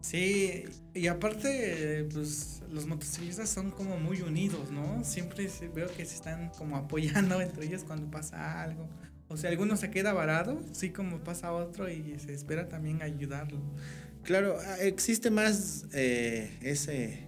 [0.00, 5.04] Sí, y aparte, pues los motociclistas son como muy unidos, ¿no?
[5.04, 8.88] Siempre veo que se están como apoyando entre ellos cuando pasa algo.
[9.28, 13.58] O sea, alguno se queda varado, sí como pasa otro y se espera también ayudarlo.
[14.22, 17.20] Claro, ah, existe más eh, ese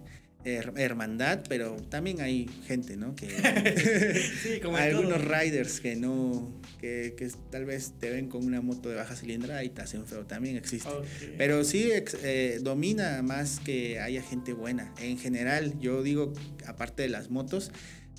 [0.44, 3.14] her- hermandad, pero también hay gente, ¿no?
[3.16, 3.28] Que
[4.42, 5.34] Sí, como algunos todo.
[5.40, 9.64] riders que no, que, que tal vez te ven con una moto de baja cilindrada
[9.64, 10.88] y te hacen feo, también existe.
[11.36, 14.92] Pero sí ex- eh, domina más que haya gente buena.
[15.00, 16.32] En general, yo digo,
[16.66, 17.72] aparte de las motos,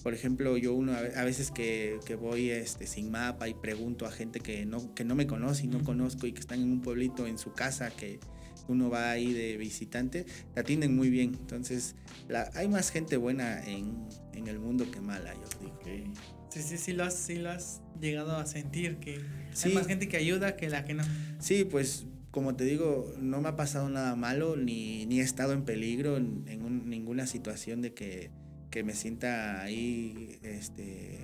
[0.03, 3.53] por ejemplo, yo uno a ve- a veces que, que voy este, sin mapa y
[3.53, 6.61] pregunto a gente que no, que no me conoce y no conozco y que están
[6.61, 8.19] en un pueblito en su casa que
[8.67, 11.35] uno va ahí de visitante, te atienden muy bien.
[11.39, 11.95] Entonces,
[12.27, 16.13] la, hay más gente buena en, en el mundo que mala, yo digo.
[16.49, 19.21] Sí, sí, sí lo, has, sí lo has llegado a sentir, que
[19.53, 19.69] Sí.
[19.69, 21.03] hay más gente que ayuda que la que no.
[21.39, 25.53] Sí, pues como te digo, no me ha pasado nada malo, ni, ni he estado
[25.53, 28.31] en peligro en, en un- ninguna situación de que,
[28.77, 31.17] que me sienta ahí, este,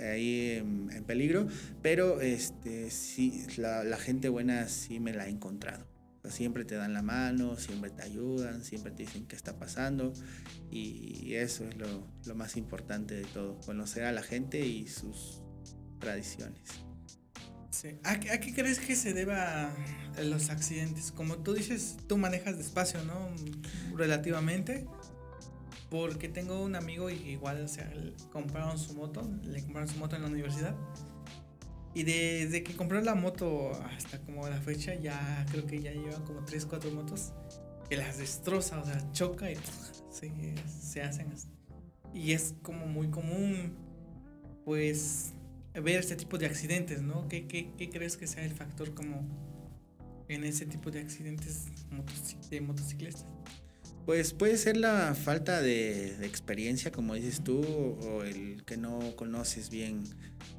[0.00, 1.46] ahí en, peligro,
[1.80, 5.86] pero este, sí, la, gente buena sí me la he encontrado.
[6.28, 10.12] Siempre te dan la mano, siempre te ayudan, siempre te dicen qué está pasando
[10.68, 15.40] y eso es lo, más importante de todo, conocer a la gente y sus
[16.00, 16.62] tradiciones.
[18.02, 19.72] ¿A, qué- a qué crees que se deba
[20.20, 21.12] los accidentes?
[21.12, 23.30] Como tú dices, tú manejas despacio, ¿no?
[23.96, 24.88] Relativamente.
[25.90, 27.90] Porque tengo un amigo y igual, o sea,
[28.32, 30.76] compraron su moto, le compraron su moto en la universidad.
[31.94, 36.22] Y desde que compró la moto hasta como la fecha, ya creo que ya lleva
[36.24, 37.32] como 3, 4 motos
[37.88, 39.56] que las destroza, o sea, choca y
[40.10, 40.30] se,
[40.68, 41.32] se hacen.
[42.12, 43.76] Y es como muy común,
[44.64, 45.32] pues,
[45.72, 47.28] ver este tipo de accidentes, ¿no?
[47.28, 49.26] ¿Qué, qué, qué crees que sea el factor como
[50.28, 51.66] en ese tipo de accidentes
[52.50, 53.26] de motociclistas?
[54.06, 59.68] Pues puede ser la falta de, experiencia, como dices tú, o el que no conoces
[59.68, 60.04] bien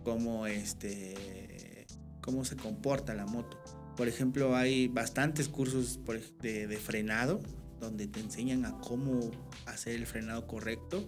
[0.03, 1.87] cómo, este,
[2.19, 3.57] cómo se comporta la moto.
[3.95, 5.97] Por ejemplo, hay bastantes cursos
[6.41, 7.39] de, frenado
[7.79, 9.31] donde te enseñan a cómo
[9.65, 11.07] hacer el frenado correcto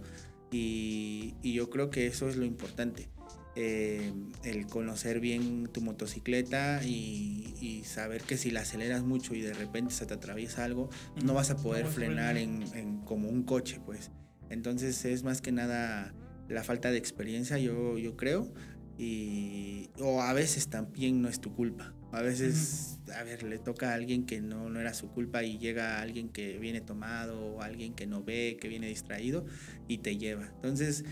[0.50, 3.10] y yo creo que eso es lo importante.
[3.56, 9.54] Eh, el conocer bien tu motocicleta y, saber que si la aceleras mucho y de
[9.54, 10.90] repente se te atraviesa algo,
[11.24, 14.12] no vas a poder frenar en, como un coche, pues.
[14.50, 16.14] Entonces es más que nada
[16.48, 18.54] la falta de experiencia, yo, yo creo,
[19.00, 21.94] y, o a veces también no es tu culpa.
[22.12, 25.58] A veces, a ver, le toca a alguien que no, no era su culpa y
[25.58, 29.46] llega alguien que viene tomado o alguien que no ve, que viene distraído
[29.88, 30.52] y te lleva.
[30.56, 31.06] Entonces,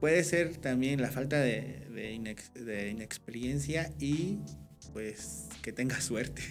[0.00, 4.38] puede ser también la falta de, de, inexperiencia y
[4.92, 6.42] pues que tengas suerte.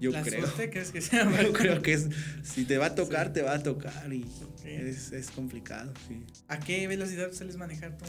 [0.00, 0.40] Yo la creo.
[0.40, 2.08] Suerte crees que sea Yo creo que es,
[2.42, 4.26] si te va a tocar, te va a tocar y
[4.64, 5.94] es, es, complicado.
[6.08, 6.24] Sí.
[6.48, 8.04] ¿A qué velocidad sueles manejar tú?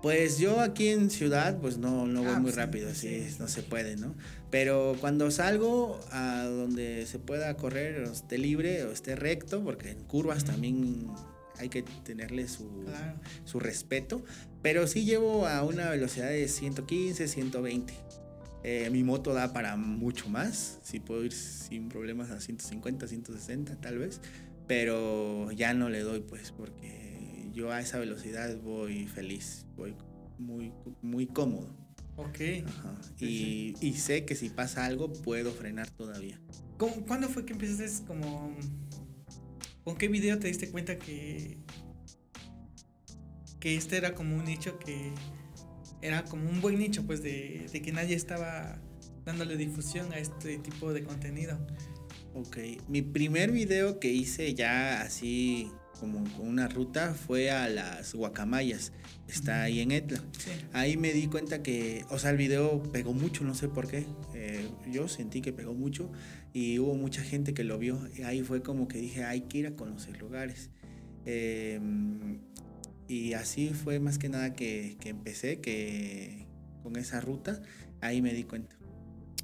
[0.00, 3.48] Pues yo aquí en ciudad, pues no, no voy ah, muy pues rápido, así no
[3.48, 4.14] se puede, ¿no?
[4.50, 9.90] Pero cuando salgo a donde se pueda correr o esté libre o esté recto, porque
[9.90, 11.06] en curvas también
[11.58, 12.84] hay que tenerle su,
[13.44, 14.24] su respeto.
[14.62, 17.94] Pero sí llevo a una velocidad de 115, 120.
[18.64, 20.80] Eh, mi moto da para mucho más.
[20.82, 24.20] Sí puedo ir sin problemas a 150, 160 tal vez.
[24.66, 29.66] Pero ya no le doy pues porque yo a esa velocidad voy feliz.
[29.76, 29.94] Voy
[30.38, 31.68] muy, muy cómodo.
[32.16, 32.40] Ok.
[33.20, 36.40] Y, y, sé que si pasa algo puedo frenar todavía.
[36.78, 38.54] ¿Cuándo fue que empezaste como
[39.86, 41.58] ¿Con qué video te diste cuenta que,
[43.60, 45.12] que este era como un nicho que
[46.02, 48.82] era como un buen nicho, pues de, que nadie estaba
[49.24, 51.64] dándole difusión a este tipo de contenido?
[52.34, 52.56] Ok,
[52.88, 55.70] mi primer video que hice ya así
[56.00, 58.90] como con una ruta fue a las guacamayas.
[59.28, 60.20] Está ahí en Etla.
[60.72, 64.04] Ahí me di cuenta que, o sea, el video pegó mucho, no sé por qué.
[64.34, 66.10] Eh, yo sentí que pegó mucho
[66.56, 68.00] y hubo mucha gente que lo vio.
[68.16, 70.70] Y ahí fue como que dije, hay que ir a conocer lugares.
[71.26, 72.38] Em,
[73.08, 76.46] y así fue más que nada que, que, empecé, que
[76.82, 77.60] con esa ruta,
[78.00, 78.74] ahí me di cuenta.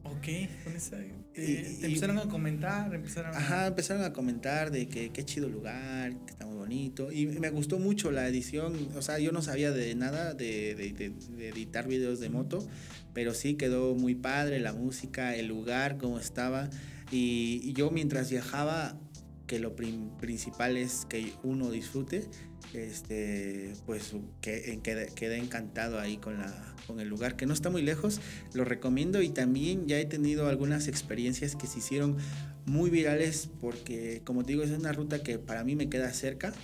[0.05, 0.27] Ok,
[0.65, 0.97] con esa...
[1.35, 3.39] Eh, empezaron a comentar, empezaron a...
[3.39, 7.13] Ajá, empezaron a comentar de que qué chido lugar, que está muy bonito.
[7.13, 11.13] Y me gustó mucho la edición, o sea, yo no sabía de nada de, de,
[11.37, 12.67] de editar videos de moto,
[13.13, 16.71] pero sí quedó muy padre la música, el lugar, cómo estaba.
[17.13, 18.99] Y, yo mientras viajaba,
[19.47, 22.27] que lo principal es que uno disfrute,
[22.73, 27.83] este, pues que, quedé, encantado ahí con, la, con el lugar, que no está muy
[27.83, 28.21] lejos,
[28.55, 29.21] lo recomiendo.
[29.21, 32.17] Y también ya he tenido algunas experiencias que se hicieron
[32.65, 36.55] muy virales porque, como te digo, es una ruta que para mí me queda cerca.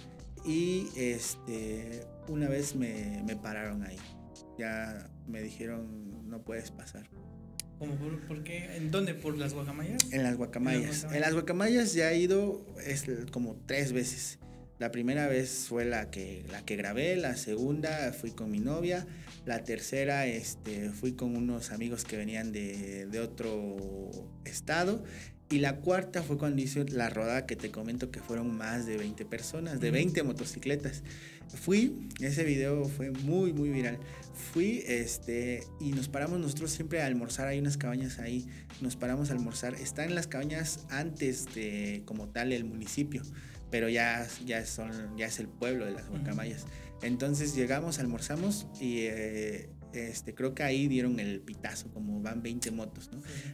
[0.47, 3.99] Y este, una vez me, me pararon ahí,
[4.59, 7.09] ya me dijeron no puedes pasar.
[7.79, 8.77] Por, qué?
[8.77, 9.15] ¿En dónde?
[9.15, 10.13] ¿Por las guacamayas?
[10.13, 11.07] En las guacamayas.
[11.13, 14.39] En las guacamayas ya he ido es como tres veces.
[14.79, 19.07] La primera vez fue la que, la que grabé, la segunda fui con mi novia,
[19.45, 23.77] la tercera este, fui con unos amigos que venían de, de otro
[24.45, 25.03] estado
[25.51, 28.99] y la cuarta fue cuando hice la rodada que te comento que fueron más de
[28.99, 31.03] 20 personas, de 20 motocicletas.
[31.55, 33.99] Fui, ese video fue muy, muy viral.
[34.53, 37.49] Fui este, y nos paramos nosotros siempre a almorzar.
[37.49, 38.47] Hay unas cabañas ahí.
[38.81, 39.75] Nos paramos a almorzar.
[39.75, 43.23] Están las cabañas antes de, como tal, el municipio.
[43.71, 46.67] Pero ya, ya, son, ya es el pueblo de las guacamayas.
[47.03, 49.69] Entonces llegamos, almorzamos y eh,
[50.07, 53.11] este, creo que ahí dieron el pitazo, como van 20 motos,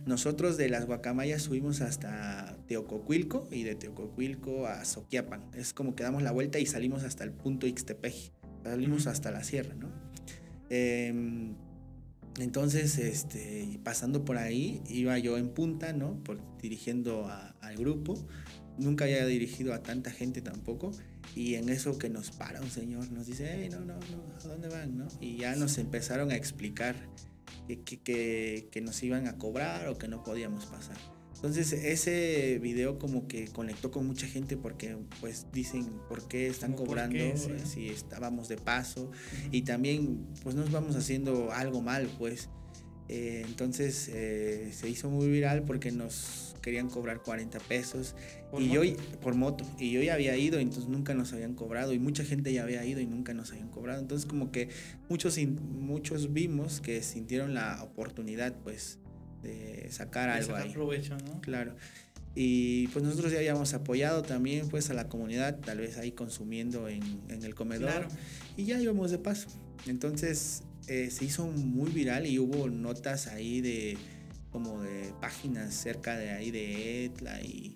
[0.06, 5.42] Nosotros de las Guacamayas subimos hasta Teococuilco y de Teococuilco a Soquiapan.
[5.54, 8.32] Es como que damos la vuelta y salimos hasta el punto Ixtepeji.
[8.62, 9.90] Salimos hasta la sierra, ¿no?
[10.70, 11.54] Em,
[12.40, 16.22] entonces, este, pasando por ahí, iba yo en punta, ¿no?
[16.24, 17.28] Por, dirigiendo
[17.60, 18.14] al grupo.
[18.78, 20.92] Nunca había dirigido a tanta gente tampoco.
[21.34, 24.48] Y en eso que nos para un señor, nos dice, hey, no, no, no, ¿a
[24.48, 24.96] dónde van?
[24.96, 25.08] ¿no?
[25.20, 26.96] Y ya nos empezaron a explicar
[27.66, 30.96] que, que, que, nos iban a cobrar o que no podíamos pasar.
[31.44, 36.72] Entonces ese video como que conectó con mucha gente porque pues dicen por qué están
[36.72, 37.22] cobrando
[37.66, 39.10] si estábamos de paso
[39.50, 42.48] y también pues nos vamos haciendo algo mal pues.
[43.10, 48.14] Eh, entonces eh, se hizo muy viral porque nos querían cobrar 40 pesos
[48.58, 48.80] y yo
[49.20, 52.54] por moto y yo ya había ido entonces nunca nos habían cobrado y mucha gente
[52.54, 54.70] ya había ido y nunca nos habían cobrado entonces como que
[55.10, 58.98] muchos muchos vimos que sintieron la oportunidad pues
[59.42, 60.72] de sacar De algo sacar ahí.
[60.72, 61.40] provecho, ¿no?
[61.42, 61.76] Claro.
[62.34, 66.88] Y pues nosotros ya habíamos apoyado también pues a la comunidad, tal vez ahí consumiendo
[66.88, 67.90] en, en el comedor.
[67.90, 68.08] Claro.
[68.56, 69.48] Y ya íbamos de paso.
[69.86, 73.96] Entonces eh, se hizo muy viral y hubo notas ahí de
[74.54, 77.74] como de páginas cerca de ahí de Etla y,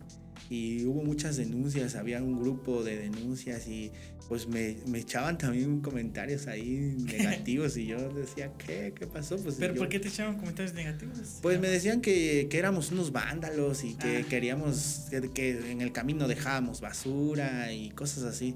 [0.49, 3.91] y hubo muchas denuncias, había un grupo de denuncias y
[4.29, 8.93] pues me, me echaban también comentarios ahí negativos y yo decía, ¿qué?
[8.97, 9.37] ¿Qué pasó?
[9.39, 11.19] Pues ¿Pero yo- por qué te echaban comentarios negativos?
[11.43, 14.27] pues me decían que, que éramos unos vándalos y que Ah.
[14.29, 18.55] queríamos, que, que en el camino dejábamos basura y cosas así.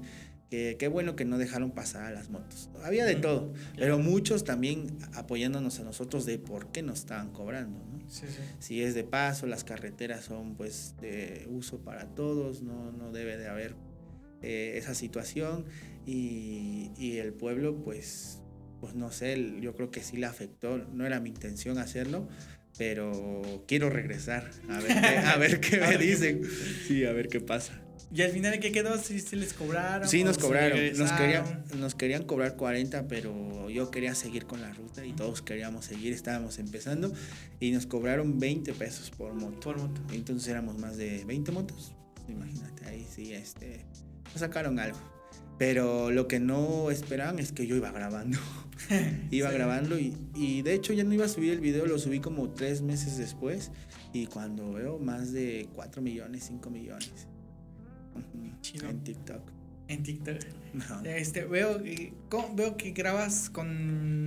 [0.53, 2.69] Que qué bueno que no dejaron pasar a las motos.
[2.83, 7.79] Había de todo, pero muchos también apoyándonos a nosotros de por qué nos estaban cobrando.
[7.79, 8.07] ¿no?
[8.07, 8.43] Sí, sí.
[8.59, 13.35] Si es de paso, las carreteras son pues de uso para todos, no, no debe
[13.35, 13.73] de haber
[14.43, 15.65] eh, esa situación
[16.05, 18.39] y, y el pueblo pues,
[18.79, 22.27] pues no sé, yo creo que sí le afectó, no era mi intención hacerlo,
[22.77, 26.43] pero quiero regresar a ver qué, a ver qué me dicen,
[26.87, 27.82] sí, a ver qué pasa.
[28.13, 28.97] ¿Y al final qué quedó?
[28.99, 30.07] ¿Sí, sí les cobraron?
[30.07, 30.77] Sí, nos se cobraron.
[30.97, 35.41] Nos querían, nos querían cobrar 40, pero yo quería seguir con la ruta y todos
[35.41, 37.11] queríamos seguir, estábamos empezando
[37.59, 39.59] y nos cobraron 20 pesos por moto.
[39.61, 40.01] Por moto.
[40.13, 41.95] Entonces éramos más de 20 motos.
[42.27, 43.83] Imagínate, ahí sí, este,
[44.31, 44.99] nos sacaron algo.
[45.57, 48.37] Pero lo que no esperaban es que yo iba grabando.
[49.31, 49.55] iba Sí.
[49.55, 52.49] grabando y, y de hecho ya no iba a subir el video, lo subí como
[52.49, 53.71] tres meses después.
[54.13, 57.27] Y cuando veo más de 4 millones, 5 millones.
[58.61, 58.89] Chido.
[58.89, 59.41] En TikTok.
[59.87, 60.37] En TikTok.
[60.73, 61.01] No.
[61.05, 62.55] Este, veo, que- ¿cómo?
[62.55, 63.67] veo que grabas con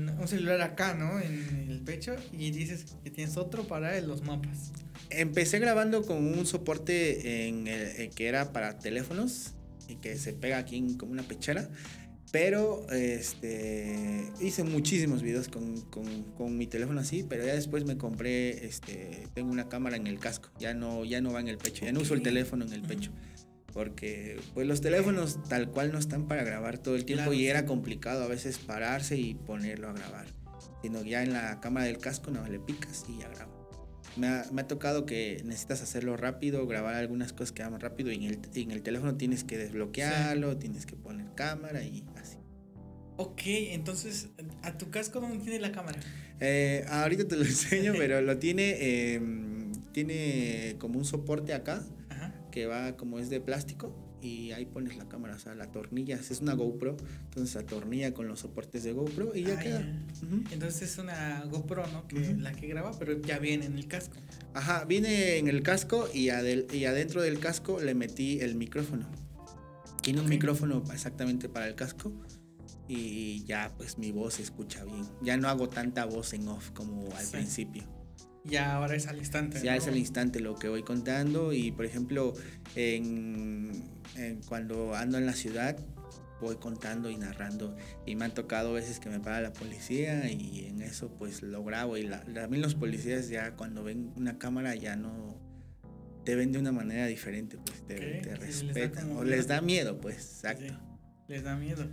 [0.08, 1.18] un celular acá, ¿no?
[1.20, 4.70] En el pecho y dices que tienes otro para los mapas.
[5.10, 9.54] Empecé grabando con un soporte en el- eh, que era para teléfonos
[9.88, 11.68] y que se pega aquí en- como una pechera.
[12.32, 17.96] Pero este, hice muchísimos videos con, con- con mi teléfono así, pero ya después me
[17.96, 21.56] compré, este, tengo una cámara en el casco, ya no, ya no va en el
[21.56, 23.10] pecho, ya no uso el teléfono en el pecho.
[23.76, 27.40] Porque pues los teléfonos tal cual no están para grabar todo el tiempo Claro, y
[27.40, 27.46] sí.
[27.46, 30.24] era complicado a veces pararse y ponerlo a grabar.
[30.80, 33.52] Sino ya en la cámara del casco no le picas y ya grabo.
[34.16, 38.10] Me ha, me ha tocado que necesitas hacerlo rápido, grabar algunas cosas que hagan rápido
[38.10, 42.38] y en el, en el teléfono tienes que desbloquearlo, tienes que poner cámara y así.
[43.18, 44.28] Ok, entonces,
[44.62, 45.98] ¿a tu casco dónde tiene la cámara?
[46.40, 49.20] Eh, ahorita te lo enseño, pero lo tiene, eh,
[49.92, 51.84] tiene como un soporte acá.
[52.56, 56.16] Que va como es de plástico y ahí pones la cámara, o sea, la tornilla,
[56.16, 59.80] es una GoPro, entonces atornilla con los soportes de GoPro y ya Ah, queda.
[59.82, 60.52] ya.
[60.52, 62.08] Entonces es una GoPro, ¿no?
[62.08, 64.16] Que la que graba, pero ya viene en el casco.
[64.54, 69.06] Ajá, viene en el casco y, adel- y adentro del casco le metí el micrófono.
[70.00, 72.10] Tiene un micrófono exactamente para el casco
[72.88, 75.04] y ya pues mi voz se escucha bien.
[75.20, 77.32] Ya no hago tanta voz en off como al Sí.
[77.32, 77.82] principio.
[78.46, 79.60] Ya ahora es al instante.
[79.62, 79.78] Ya ¿no?
[79.78, 82.34] es al instante lo que voy contando y por ejemplo
[82.74, 83.84] en,
[84.16, 85.76] en cuando ando en la ciudad
[86.40, 90.66] voy contando y narrando y me han tocado veces que me para la policía y
[90.66, 94.74] en eso pues lo grabo y la, también los policías ya cuando ven una cámara
[94.74, 95.40] ya no
[96.24, 100.16] te ven de una manera diferente pues te, les respetan o les da miedo pues
[100.16, 100.66] exacto.
[100.66, 100.72] Sí,
[101.28, 101.86] les da miedo.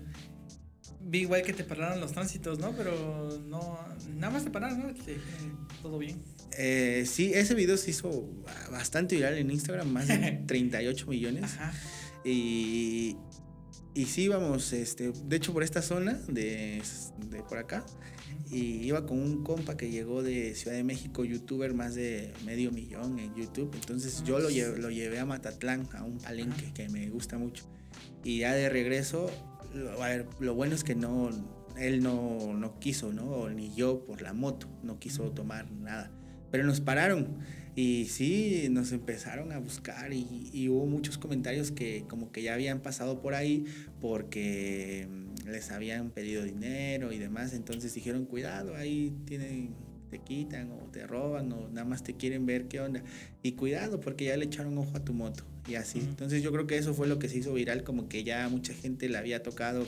[1.05, 2.71] Vi igual que te pararon los tránsitos, ¿no?
[2.71, 3.77] Pero no,
[4.15, 4.93] nada más te pararon, ¿no?
[4.93, 6.21] Te dijeron, todo bien.
[6.57, 8.29] Eh, sí, ese video se hizo
[8.71, 11.43] bastante viral en Instagram, más de 38 millones.
[11.43, 11.73] Ajá.
[12.25, 13.17] Y,
[13.93, 16.81] y sí íbamos, este, de hecho por esta zona de,
[17.29, 17.85] de por acá,
[18.49, 22.71] y iba con un compa que llegó de Ciudad de México, youtuber, más de medio
[22.71, 23.71] millón en YouTube.
[23.73, 27.65] Entonces yo lo, lle- lo llevé a Matatlán, a un palenque que me gusta mucho.
[28.23, 29.29] Y ya de regreso,
[29.73, 31.29] lo, a ver, lo bueno es que no,
[31.77, 33.49] él no, no quiso, ¿no?
[33.49, 36.11] Ni yo por la moto, no quiso tomar nada.
[36.53, 37.39] Pero nos pararon
[37.75, 42.53] y sí, nos empezaron a buscar y, y hubo muchos comentarios que como que ya
[42.53, 43.65] habían pasado por ahí
[43.99, 47.53] porque mm, les habían pedido dinero y demás.
[47.53, 49.73] Entonces dijeron, cuidado, ahí tienen,
[50.11, 53.03] te quitan o te roban o nada más te quieren ver qué onda.
[53.41, 56.01] Y cuidado porque ya le echaron ojo a tu moto y así.
[56.01, 58.75] Entonces yo creo que eso fue lo que se hizo viral, como que ya mucha
[58.75, 59.87] gente le había tocado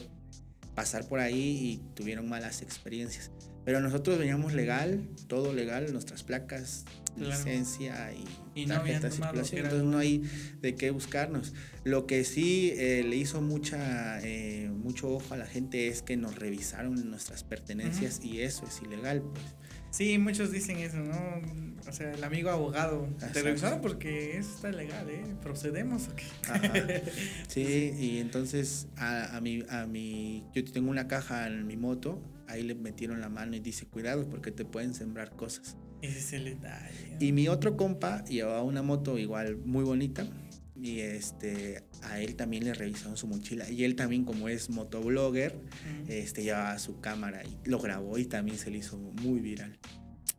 [0.73, 3.29] pasar por ahí y tuvieron malas experiencias.
[3.65, 6.85] Pero nosotros veníamos legal, todo legal, nuestras placas,
[7.17, 7.29] Claro.
[7.31, 10.23] licencia y, Y no tarjeta de circulación, entonces no hay
[10.61, 11.53] de qué buscarnos.
[11.85, 16.17] Lo que sí eh, le hizo mucha, eh, mucho ojo a la gente es que
[16.17, 19.45] nos revisaron nuestras pertenencias y eso es ilegal, pues.
[19.91, 21.41] Sí, muchos dicen eso, ¿no?
[21.87, 23.07] O sea, el amigo abogado.
[23.31, 25.23] Te revisaron porque eso está legal, ¿eh?
[25.41, 26.25] ¿Procedemos o qué?
[26.49, 26.73] Ajá.
[27.47, 32.21] Sí, y entonces a, a, mi, a mi, yo tengo una caja en mi moto,
[32.47, 35.77] ahí le metieron la mano y dice, cuidado porque te pueden sembrar cosas.
[36.01, 37.17] Ese es el detalle.
[37.19, 40.27] Y mi otro compa llevaba una moto igual muy bonita.
[40.75, 43.69] Y este, a él también le revisaron su mochila.
[43.69, 46.11] Y él también, como es motoblogger, Mm.
[46.11, 49.79] este, llevaba su cámara y lo grabó y también se le hizo muy viral.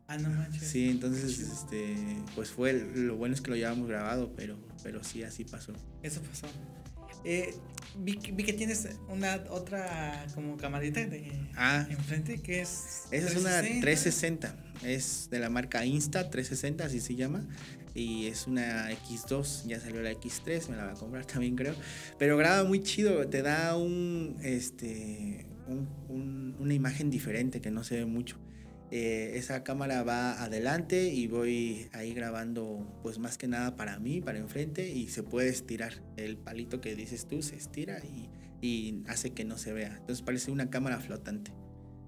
[0.09, 0.63] Ah, no manches.
[0.63, 1.95] Sí, entonces, este,
[2.35, 5.73] pues fue, lo bueno es que lo llevamos grabado, pero, pero sí, así pasó.
[6.01, 6.47] Eso pasó.
[7.23, 7.53] Eh,
[7.97, 11.85] vi, que- vi que tienes una otra como camarita de Ah.
[11.89, 13.05] enfrente que es.
[13.11, 13.81] Esa es una 360.
[13.81, 17.45] 360, es de la marca Insta 360, así se llama.
[17.95, 21.73] Y es una X2, ya salió la X3, me la voy a comprar también creo.
[22.19, 27.83] Pero graba muy chido, te da un, este, un- un- una imagen diferente que no
[27.83, 28.37] se ve mucho.
[28.89, 34.21] Eh, esa cámara va adelante y voy ahí grabando pues más que nada para mí,
[34.21, 35.93] para enfrente y se puede estirar.
[36.15, 38.29] El palito que dices tú se estira y,
[38.61, 39.97] y hace que no se vea.
[39.99, 41.51] Entonces parece una cámara flotante.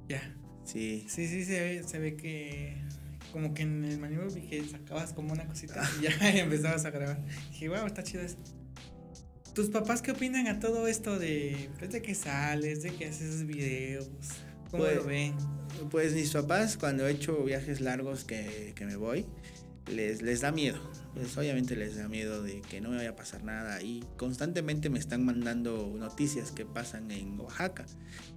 [0.07, 0.35] Ya.
[0.63, 1.05] Sí.
[1.09, 2.77] Sí, sí, se ve, se ve que.
[3.33, 6.91] Como que en el manual vi que sacabas como una cosita y ya empezabas a
[6.91, 7.23] grabar.
[7.51, 8.37] Dije, wow, está chido eso.
[9.53, 13.45] ¿Tus papás qué opinan a todo esto de, pues, de que sales, de que haces
[13.45, 14.09] videos?
[14.71, 15.33] ¿Cómo Pues, lo ven?
[15.91, 19.25] Pues mis papás, cuando he hecho viajes largos que, que me voy,
[19.87, 20.79] les, les da miedo.
[21.13, 23.81] Pues obviamente les da miedo de que no me vaya a pasar nada.
[23.81, 27.85] Y constantemente me están mandando noticias que pasan en Oaxaca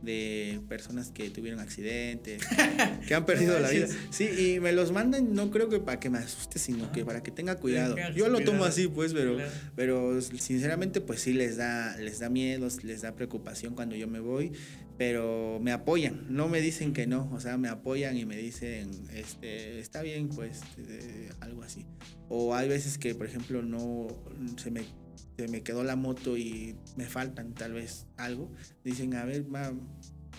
[0.02, 2.42] de personas que tuvieron accidentes,
[3.06, 3.86] que han perdido la vida.
[4.10, 7.22] Sí, y me los mandan no creo que para que me asuste, sino que para
[7.22, 7.96] que tenga cuidado.
[8.14, 9.36] Yo lo tomo así, pues, pero...
[9.76, 14.20] Pero sinceramente, pues sí les da, les da miedo, les da preocupación cuando yo me
[14.20, 14.52] voy,
[14.98, 18.90] pero me apoyan, no me dicen que no, o sea, me apoyan y me dicen,
[19.12, 21.86] este, está bien, pues, eh, algo así.
[22.34, 24.08] O hay veces que, por ejemplo, no
[24.56, 24.84] se me,
[25.36, 28.50] se me quedó la moto y me faltan tal vez algo,
[28.84, 29.70] dicen, a ver, ma,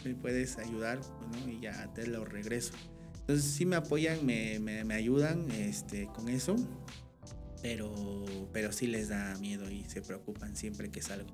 [0.03, 0.99] ¿me puedes ayudar?
[1.29, 2.73] Bueno, y ya te lo regreso.
[3.19, 6.55] Entonces sí me apoyan, me, me, me ayudan este, con eso
[7.63, 7.95] pero,
[8.51, 11.29] pero sí les da miedo y se preocupan siempre que salgo.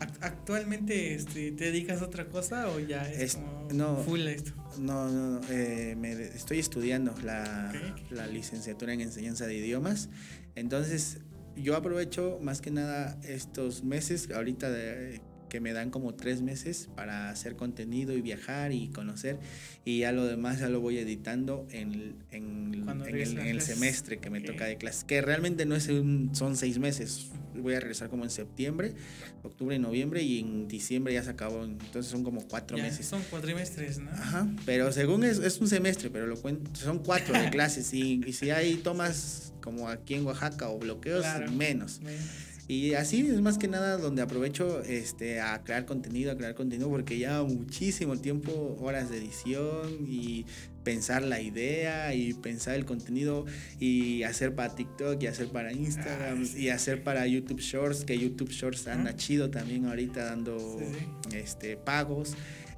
[0.00, 3.96] Act- ¿Actualmente este, te dedicas a otra cosa o ya es, Es- como no.
[3.98, 4.52] full esto?
[4.78, 7.72] No, no, no, eh, me estoy estudiando la,
[8.10, 10.08] la licenciatura en enseñanza de idiomas,
[10.54, 11.18] entonces
[11.56, 16.90] yo aprovecho más que nada estos meses, ahorita de- que me dan como tres meses
[16.94, 19.38] para hacer contenido y viajar y conocer
[19.82, 22.74] y ya lo demás ya lo voy editando en, en,
[23.06, 26.78] el, en semestre que me toca de clases, que realmente no es un- son seis
[26.78, 27.30] meses,
[27.62, 28.94] voy a regresar como en septiembre,
[29.42, 33.06] octubre y noviembre y en diciembre ya se acabó, entonces son como cuatro Ya, meses.
[33.06, 34.10] Son cuatrimestres, ¿no?
[34.10, 38.20] Ajá, pero según es, es un semestre, pero lo cuento, son cuatro de clases y,
[38.26, 41.50] y si hay tomas como aquí en Oaxaca o bloqueos, Claro.
[41.52, 42.00] menos.
[42.00, 42.18] Bueno,
[42.68, 46.88] Y así es más que nada donde aprovecho este, a crear contenido, a crear contenido,
[46.90, 50.44] porque lleva muchísimo tiempo, horas de edición y
[50.88, 53.44] pensar la idea y pensar el contenido
[53.78, 56.62] y hacer para TikTok y hacer para Instagram sí.
[56.62, 61.76] y hacer para YouTube Shorts, que YouTube Shorts anda chido también ahorita dando Sí, este
[61.76, 62.36] pagos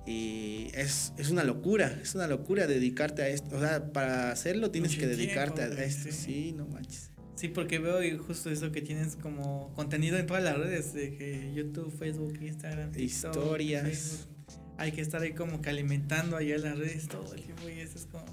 [0.08, 4.72] y es, es una locura, es una locura dedicarte a esto, o sea, para hacerlo
[4.72, 6.24] tienes Mucho que dedicarte tiempo, a esto, sí.
[6.24, 7.12] sí, no manches.
[7.36, 11.14] Sí, porque veo y justo eso que tienes como contenido en todas las redes, de
[11.14, 13.84] que YouTube, Facebook, Instagram, TikTok, Historias.
[13.84, 14.39] Facebook.
[14.80, 17.98] Hay que estar ahí como que alimentando allá las redes todo el tiempo y eso
[17.98, 18.24] es como...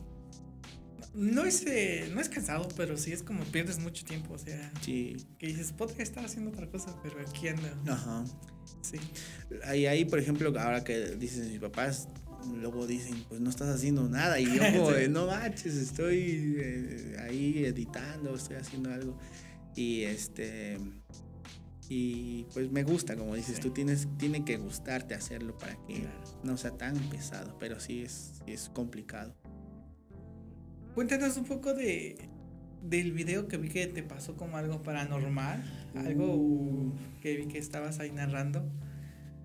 [1.13, 4.71] No es, eh, no es cansado, pero sí es como pierdes mucho tiempo, o sea,
[4.81, 7.77] Sí, que dices, podría estar haciendo otra cosa, pero aquí anda.
[7.91, 8.23] ajá.
[8.81, 8.97] Sí.
[9.65, 12.07] Ahí, ahí, por ejemplo, ahora que dices mis papás,
[12.61, 14.39] luego dicen, pues no estás haciendo nada.
[14.39, 14.61] Y yo
[15.09, 19.19] no manches, estoy eh, ahí editando, estoy haciendo algo.
[19.75, 20.77] Y este...
[21.89, 23.61] Y pues me gusta, como dices, Sí.
[23.61, 26.21] tú tienes, tiene que gustarte hacerlo para que Claro.
[26.43, 29.33] no sea tan pesado, pero sí es, es complicado.
[30.95, 32.17] Cuéntanos un poco de
[32.83, 35.63] del video que vi que te pasó como algo paranormal,
[35.95, 36.93] algo Uh.
[37.21, 38.69] que vi que estabas ahí narrando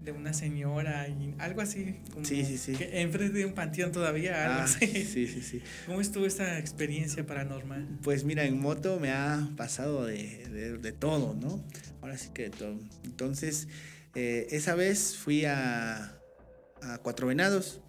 [0.04, 2.72] de una señora y algo así como Sí, sí, sí.
[2.74, 4.86] que enfrente de un panteón todavía algo Ah, así.
[5.04, 5.62] sí, sí, sí.
[5.86, 7.98] ¿Cómo estuvo esa experiencia paranormal?
[8.02, 11.64] Pues mira, en moto me ha pasado de, de- de todo, ¿no?
[12.00, 12.78] Ahora sí que de todo.
[13.04, 13.68] Entonces,
[14.14, 16.18] eh, esa vez fui a,
[16.82, 17.80] a Cuatro Venados.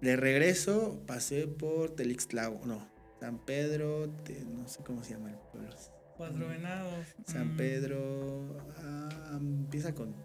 [0.00, 5.36] De regreso pasé por Telixtlago, no, San Pedro, te- no sé cómo se llama el
[5.52, 5.70] pueblo.
[6.16, 7.06] Cuatro venados.
[7.26, 10.22] San mm, Pedro, ah, empieza con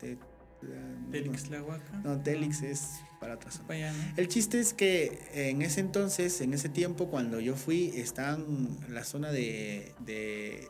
[0.60, 1.98] Te, no, Telixtlahuaca.
[2.04, 3.68] No, Telix es para otra zona.
[3.68, 4.14] Para allá, ¿no?
[4.18, 9.04] El chiste es que en ese entonces, en ese tiempo, cuando yo fui, estaban la
[9.04, 10.68] zona de, de,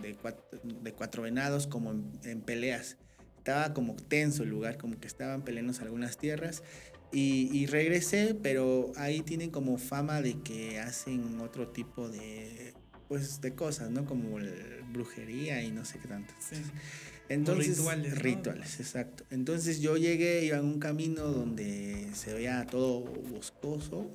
[0.00, 2.96] de, cuatro, de Cuatro Venados como en, en peleas.
[3.38, 6.62] Estaba como tenso el lugar, como que estaban peleando algunas tierras.
[7.12, 12.72] Y, y, regresé, pero ahí tienen como fama de que hacen otro tipo de,
[13.08, 14.06] pues, de cosas, ¿no?
[14.06, 14.38] Como
[14.92, 16.32] brujería y no sé qué tanto.
[16.38, 16.56] Sí.
[17.32, 18.20] Entonces, rituales, ¿no?
[18.20, 19.24] rituales, exacto.
[19.30, 24.10] Entonces yo llegué, iba en un camino donde se veía todo boscoso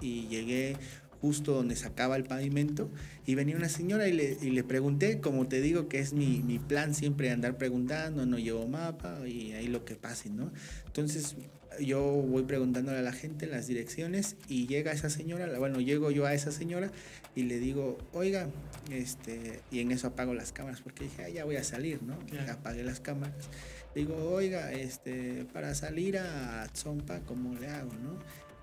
[0.00, 0.76] y llegué
[1.20, 2.90] justo donde sacaba el pavimento
[3.26, 6.42] y venía una señora y le, y le pregunté, como te digo que es mi,
[6.42, 10.52] mi, plan siempre andar preguntando, no llevo mapa y ahí lo que pase, ¿no?
[10.86, 11.36] Entonces
[11.80, 16.26] yo voy preguntándole a la gente las direcciones y llega esa señora, bueno, llego yo
[16.26, 16.90] a esa señora
[17.34, 18.48] y le digo, oiga,
[18.90, 22.18] este, y en eso apago las cámaras porque dije, ah, ya voy a salir, ¿no?
[22.26, 22.52] Claro.
[22.52, 23.48] Apagué las cámaras.
[23.94, 28.18] Digo, oiga, este, para salir a Zompa, ¿cómo le hago, no?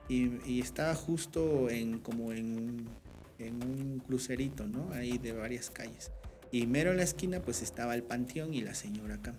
[0.07, 2.87] Y, y, estaba justo en como en,
[3.39, 4.91] en, un crucerito, ¿no?
[4.93, 6.11] Ahí de varias calles.
[6.51, 9.33] Y mero en la esquina pues estaba el panteón y la señora acá.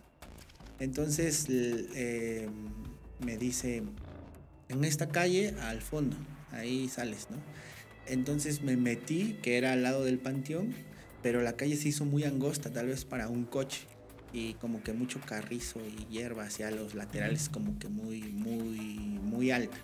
[0.80, 2.48] Entonces eh,
[3.24, 3.84] me dice,
[4.68, 6.16] en esta calle al fondo,
[6.50, 7.36] ahí sales, ¿no?
[8.06, 10.74] Entonces me metí, que era al lado del panteón,
[11.22, 13.86] pero la calle se hizo muy angosta, tal vez para un coche.
[14.32, 18.68] Y como que mucho carrizo y hierba hacia los laterales, como que muy, muy,
[19.22, 19.76] muy alta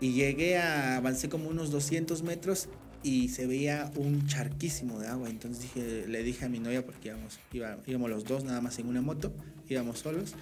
[0.00, 2.68] y llegué a, avancé como unos 200 metros
[3.02, 5.28] y se veía un charquísimo de agua.
[5.28, 8.78] Entonces dije, le dije a mi novia, porque íbamos, iba, íbamos los dos nada más
[8.78, 9.32] en una moto,
[9.68, 10.34] íbamos solos.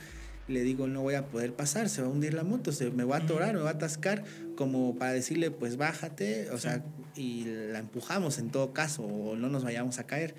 [0.49, 3.05] Le digo, no voy a poder pasar, se va a hundir la moto, se me
[3.05, 4.25] va a atorar, me va a atascar,
[4.57, 6.83] como para decirle, pues bájate, o sea,
[7.15, 10.35] y la empujamos en todo caso, o no nos vayamos a caer.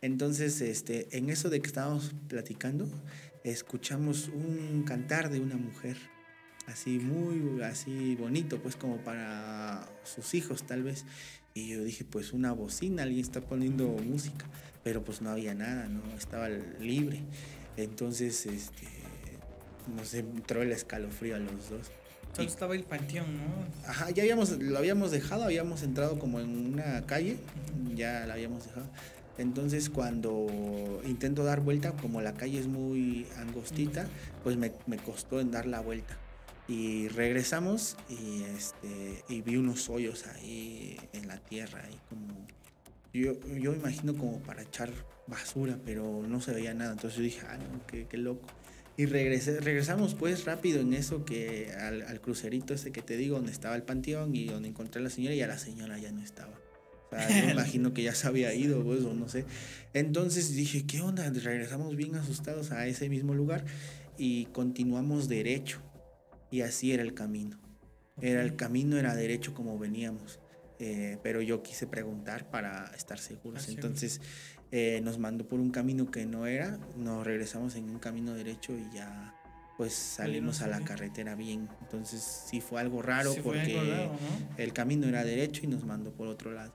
[0.00, 2.88] Entonces, este, en eso de que estábamos platicando,
[3.44, 5.96] escuchamos un cantar de una mujer
[6.66, 11.04] así muy así bonito pues como para sus hijos tal vez.
[11.54, 14.46] Y yo dije pues una bocina alguien está poniendo música.
[14.84, 17.20] Pero pues no había nada no estaba libre.
[17.76, 18.86] Entonces este
[19.96, 21.90] nos entró el escalofrío a los dos.
[22.34, 23.42] Solo estaba el panteón, ¿no?
[23.86, 27.36] Ajá, ya habíamos, lo habíamos dejado, habíamos entrado como en una calle,
[27.94, 28.86] ya la habíamos dejado.
[29.36, 34.06] Entonces cuando intento dar vuelta, como la calle es muy angostita,
[34.42, 36.16] pues me, me costó en dar la vuelta
[36.72, 42.46] y regresamos y este y vi unos hoyos ahí en la tierra y como
[43.12, 44.90] yo, yo imagino como para echar
[45.26, 46.92] basura pero no se veía nada.
[46.92, 48.46] Entonces yo dije ah no, qué, qué loco
[48.96, 53.36] y regresé, regresamos pues rápido en eso que al, al, crucerito ese que te digo
[53.36, 56.10] donde estaba el panteón y donde encontré a la señora y a la señora ya
[56.10, 56.58] no estaba.
[57.10, 59.44] O sea, yo imagino que ya se había ido pues o no sé.
[59.92, 63.64] Entonces dije qué onda regresamos bien asustados a ese mismo lugar
[64.16, 65.80] y continuamos derecho
[66.52, 67.58] y así era el camino.
[68.20, 70.38] Era el camino, era derecho como veníamos.
[70.78, 73.62] Eh, pero yo quise preguntar para estar seguros.
[73.62, 74.20] Así Entonces
[74.70, 78.76] eh, nos mandó por un camino que no era, nos regresamos en un camino derecho
[78.76, 79.34] y ya
[79.78, 81.68] pues salimos a la carretera bien.
[81.80, 84.56] Entonces sí fue algo raro Sí, porque algo raro, ¿no?
[84.58, 86.74] el camino era derecho y nos mandó por otro lado.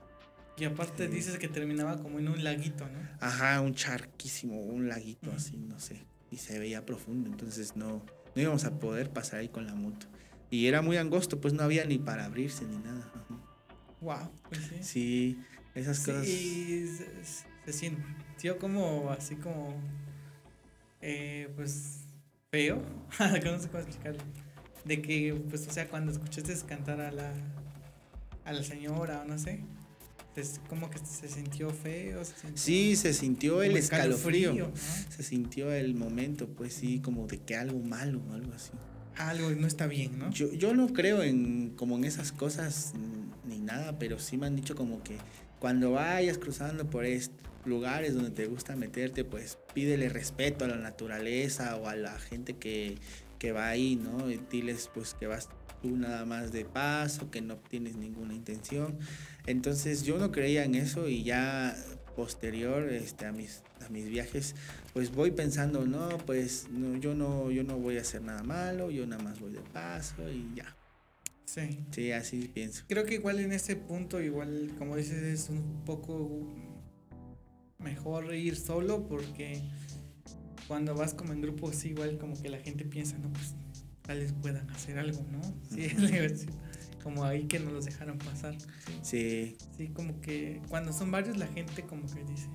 [0.57, 1.13] Y aparte Sí.
[1.13, 2.99] dices que terminaba como en un laguito, ¿no?
[3.19, 6.05] Ajá, un charquísimo, un laguito así, no sé.
[6.32, 8.03] Y se veía profundo, entonces no,
[8.38, 10.05] no íbamos a poder pasar ahí con la moto.
[10.51, 13.11] Y era muy angosto, pues no había ni para abrirse ni nada.
[13.99, 14.75] Wow, pues sí.
[14.83, 15.39] Sí,
[15.73, 16.27] esas Sí, cosas.
[16.27, 17.07] y se,
[17.65, 19.73] se sintió como así como
[21.01, 22.01] eh, pues
[22.51, 22.81] feo,
[23.19, 24.23] no sé cómo explicarlo.
[24.85, 27.33] De que pues o sea cuando escuchaste cantar a la
[28.45, 29.61] a la señora o no sé,
[30.69, 34.53] como que se sintió feo, se sintió Sí, se sintió el escalofrío.
[34.53, 34.71] ¿no?
[34.75, 38.71] Se sintió el momento, pues sí, como de que algo malo, algo así.
[39.15, 40.29] Algo no está bien, ¿no?
[40.31, 42.93] Yo, yo no creo en como en esas cosas
[43.45, 45.17] ni nada, pero sí me han dicho como que
[45.59, 47.05] cuando vayas cruzando por
[47.65, 52.53] lugares donde te gusta meterte, pues pídele respeto a la naturaleza o a la gente
[52.53, 52.97] que,
[53.39, 54.29] que va ahí, ¿no?
[54.29, 55.49] Y diles pues que vas
[55.82, 58.97] tú nada más de paso, que no tienes ninguna intención.
[59.45, 61.75] Entonces yo no creía en eso y ya
[62.15, 64.55] posterior este, a, mis, a mis viajes,
[64.93, 68.89] pues voy pensando, no, pues no, yo, no, yo no voy a hacer nada malo,
[68.89, 70.75] yo nada más voy de paso y ya.
[71.45, 71.80] Sí.
[71.91, 72.84] Sí, así pienso.
[72.89, 76.53] Creo que igual en ese punto, igual como dices, es un poco
[77.78, 79.61] mejor ir solo porque
[80.67, 83.53] cuando vas como en grupo, sí, igual como que la gente piensa, no, pues
[84.08, 85.41] tal vez puedan hacer algo, ¿no?
[85.70, 86.08] Sí, Ujú.
[86.08, 86.53] divertido.
[87.03, 88.58] Como ahí que no los dejaron pasar.
[89.01, 92.49] Sí, Sí, como que cuando son varios, la gente como que dice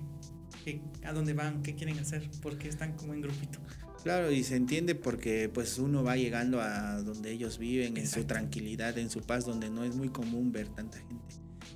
[0.64, 3.58] que a dónde van, qué quieren hacer, porque están como en grupito.
[4.02, 8.20] claro, y se entiende porque pues uno va llegando a donde ellos viven, en su
[8.20, 8.26] Exacto.
[8.28, 11.34] tranquilidad, en su paz, donde no es muy común ver tanta gente.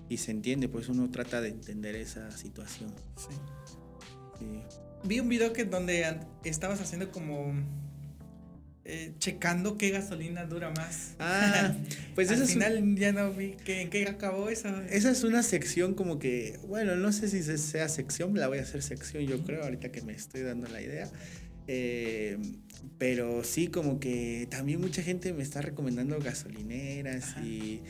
[0.09, 2.93] Y se entiende, pues uno trata de entender esa situación.
[3.16, 3.35] Sí.
[4.39, 4.61] Sí.
[5.05, 7.55] Vi un video que donde estabas haciendo como
[8.87, 11.14] eh, checando qué gasolina dura más.
[11.18, 11.74] Ah,
[12.14, 14.68] pues Al eso es un- final ya no vi que, en qué acabó eso.
[14.91, 18.59] Esa es una sección como que, bueno, no sé si se- sea sección, la voy
[18.59, 21.11] a hacer sección yo creo, ahorita que me estoy dando la idea.
[21.68, 22.39] Eh,
[22.99, 27.80] pero sí, como que también mucha gente me está recomendando gasolineras y,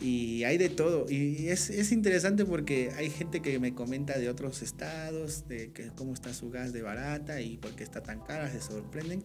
[0.00, 1.06] y hay de todo.
[1.10, 5.88] Y es, es interesante porque hay gente que me comenta de otros estados, de que
[5.88, 9.22] cómo está su gas de barata y por qué está tan cara, se sorprenden.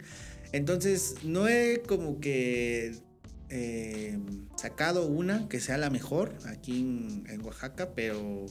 [0.52, 2.94] Entonces, no he como que
[3.48, 4.18] eh,
[4.56, 8.46] sacado una que sea la mejor aquí en, en Oaxaca, pero,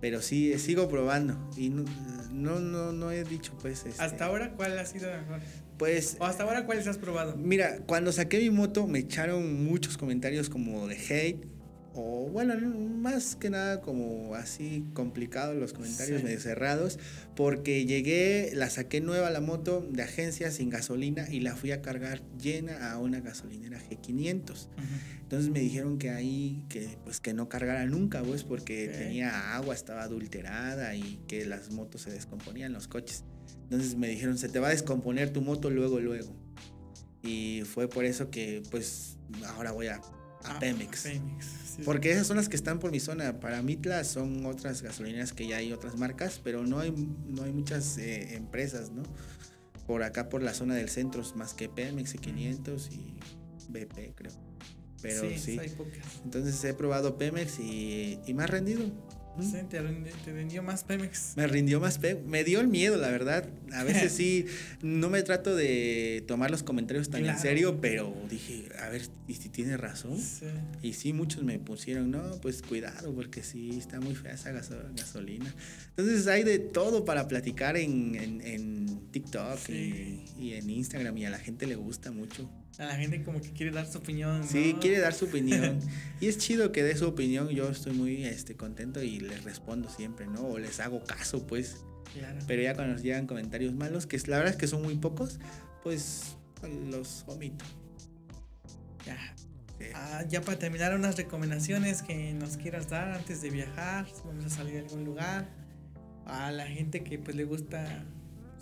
[0.00, 1.38] pero sí, sigo probando.
[1.56, 1.84] Y no,
[2.30, 3.86] no, no, no he dicho, pues.
[3.86, 5.40] este, Hasta ahora, ¿cuál ha sido mejor?
[5.78, 6.16] Pues.
[6.20, 7.36] ¿O hasta ahora cuáles has probado?
[7.36, 11.51] Mira, cuando saqué mi moto me echaron muchos comentarios como de hate.
[11.94, 16.24] O bueno, no, más que nada como así complicados los comentarios Sí.
[16.24, 16.98] medio cerrados.
[17.36, 21.82] Porque llegué, la saqué nueva la moto de agencia sin gasolina y la fui a
[21.82, 24.68] cargar llena a una gasolinera G500.
[25.22, 29.74] Entonces me dijeron que ahí, que pues que no cargara nunca, pues, porque tenía agua,
[29.74, 33.24] estaba adulterada y que las motos se descomponían, los coches.
[33.64, 36.34] Entonces me dijeron, se te va a descomponer tu moto luego, luego.
[37.22, 39.16] Y fue por eso que, pues,
[39.46, 40.00] ahora voy a,
[40.44, 41.02] a Pemex.
[41.02, 41.82] Pemex, sí.
[41.84, 43.40] Porque esas son las que están por mi zona.
[43.40, 46.92] Para Mitla son otras gasolineras que ya hay otras marcas, pero no hay,
[47.26, 49.02] no hay muchas eh, empresas, ¿no?
[49.86, 53.14] Por acá, por la zona del centro, más que Pemex y 500 y
[53.68, 54.32] BP, creo.
[55.00, 55.38] Pero sí.
[55.38, 55.98] sí, hay pocas.
[56.24, 58.84] Entonces he probado Pemex y, y me ha rendido.
[59.70, 61.32] Te, más Pemex.
[61.36, 62.26] Me rindió más Pemex.
[62.26, 63.48] Me dio el miedo, la verdad.
[63.72, 64.46] A veces sí,
[64.82, 67.36] no me trato de tomar los comentarios tan Claro.
[67.38, 70.18] en serio, pero dije, a ver, ¿y si tiene razón?
[70.18, 70.46] Sí.
[70.82, 74.82] Y sí, muchos me pusieron, no, pues cuidado, porque sí, está muy fea esa gaso-
[74.96, 75.52] gasolina.
[75.96, 80.24] Entonces hay de todo para platicar en, en, en TikTok Sí.
[80.38, 82.50] y, y en Instagram y a la gente le gusta mucho.
[82.78, 84.46] A la gente como que quiere dar su opinión.
[84.46, 85.78] Sí, quiere dar su opinión.
[86.20, 89.90] y es chido que dé su opinión, yo estoy muy este, contento y les respondo
[89.90, 90.46] siempre, ¿no?
[90.46, 91.84] O les hago caso, pues.
[92.14, 92.38] Claro.
[92.46, 95.38] Pero ya cuando nos llegan comentarios malos, que la verdad es que son muy pocos,
[95.82, 96.36] pues
[96.90, 97.64] los omito.
[99.04, 99.18] Ya.
[99.78, 99.86] Sí.
[99.94, 104.46] Ah, ya para terminar, unas recomendaciones que nos quieras dar antes de viajar, si vamos
[104.46, 105.48] a salir a algún lugar.
[106.24, 108.06] A la gente que pues le gusta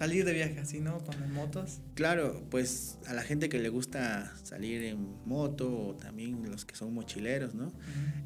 [0.00, 0.98] salir de viaje así, ¿no?
[1.04, 1.82] Con motos.
[1.94, 6.74] Claro, pues a la gente que le gusta salir en moto o también los que
[6.74, 7.72] son mochileros, ¿no?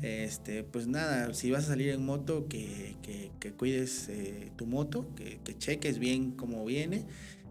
[0.00, 4.66] Este, pues nada, si vas a salir en moto, que, que- que cuides eh, tu
[4.66, 7.06] moto, que, que cheques bien cómo viene,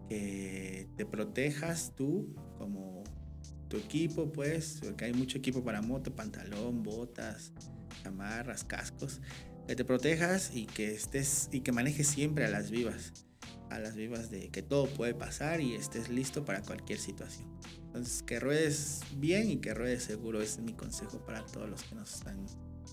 [0.07, 3.03] que te protejas tú como
[3.67, 7.51] tu equipo, pues, porque hay mucho equipo para moto, pantalón, botas,
[8.03, 9.19] chamarras, cascos,
[9.67, 13.11] que te protejas y que estés y que manejes siempre a las vivas,
[13.73, 17.47] a las vivas de que todo puede pasar y estés listo para cualquier situación.
[17.85, 21.83] Entonces, que ruedes bien y que ruedes seguro, ese es mi consejo para todos los
[21.83, 22.45] que nos están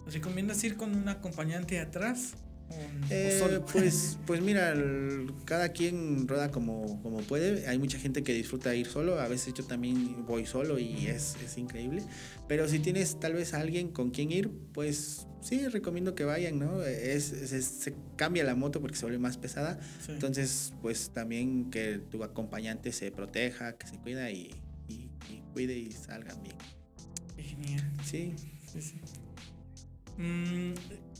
[0.06, 2.34] ¿Os recomiendas ir con un acompañante atrás?
[2.70, 2.78] ¿O, o
[3.10, 7.66] Eh, pues, pues mira, el- cada quien rueda como, como puede.
[7.66, 9.18] Hay mucha gente que disfruta ir solo.
[9.20, 12.02] A veces yo también voy solo y es, es increíble.
[12.46, 16.58] Pero si tienes tal vez a alguien con quien ir, pues sí, recomiendo que vayan,
[16.60, 16.82] ¿no?
[16.84, 19.80] Es, se cambia la moto porque se vuelve más pesada.
[20.06, 20.12] Sí.
[20.12, 24.50] Entonces, pues también que tu acompañante se proteja, que se cuida y,
[24.88, 26.56] y- y cuide y salgan bien.
[27.36, 27.90] Genial.
[28.04, 28.34] Sí.
[28.72, 29.00] Sí, sí.
[30.18, 30.74] Mm,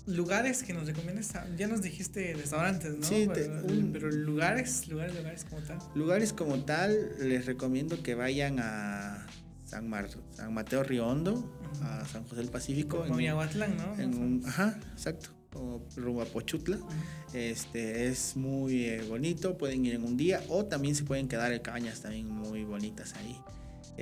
[0.07, 1.33] lugares que nos recomiendas.
[1.57, 3.07] Ya nos dijiste restaurantes, ¿no?
[3.07, 5.79] Sí, te- pero, un- pero lugares, lugares, lugares como tal.
[5.95, 9.27] Lugares como tal, les recomiendo que vayan a
[9.65, 11.49] San, Mar- San Mateo Riondo,
[11.83, 12.99] a San José del Pacífico.
[12.99, 13.99] Como en- Miahuatlán, ¿no?
[14.03, 16.79] en un- ajá, exacto, como rumbo a Pochutla.
[17.33, 21.53] Este es muy eh, bonito, pueden ir en un día o también se pueden quedar
[21.53, 23.37] en cabañas también muy bonitas ahí.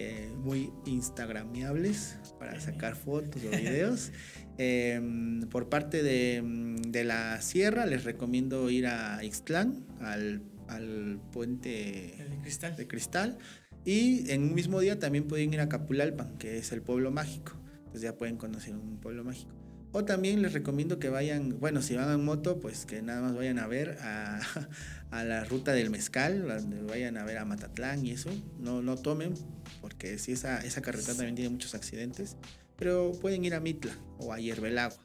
[0.01, 4.13] Eh, muy instagramiables para sacar fotos o videos.
[4.57, 6.41] Em, por parte de,
[6.87, 12.77] de la sierra les recomiendo ir a Ixtlán, al, al puente de cristal.
[12.77, 13.39] de cristal.
[13.85, 17.61] Y en un mismo día también pueden ir a Capulalpan, que es el pueblo mágico.
[17.79, 19.53] Entonces ya pueden conocer un pueblo mágico.
[19.99, 23.35] O también les recomiendo que vayan, bueno, si van en moto, pues que nada más
[23.35, 24.41] vayan a ver a,
[25.11, 26.45] a la ruta del mezcal,
[26.87, 28.31] vayan a ver a Matatlán y eso.
[28.61, 29.35] No, no tomen,
[29.81, 32.37] porque si esa, esa carretera también tiene muchos accidentes.
[32.77, 33.91] Pero pueden ir a Mitla
[34.21, 34.97] o a Yerbelagua.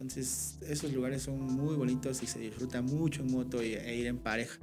[0.00, 4.08] Entonces, esos lugares son muy bonitos y se disfruta mucho en moto y- e ir
[4.08, 4.58] en pareja.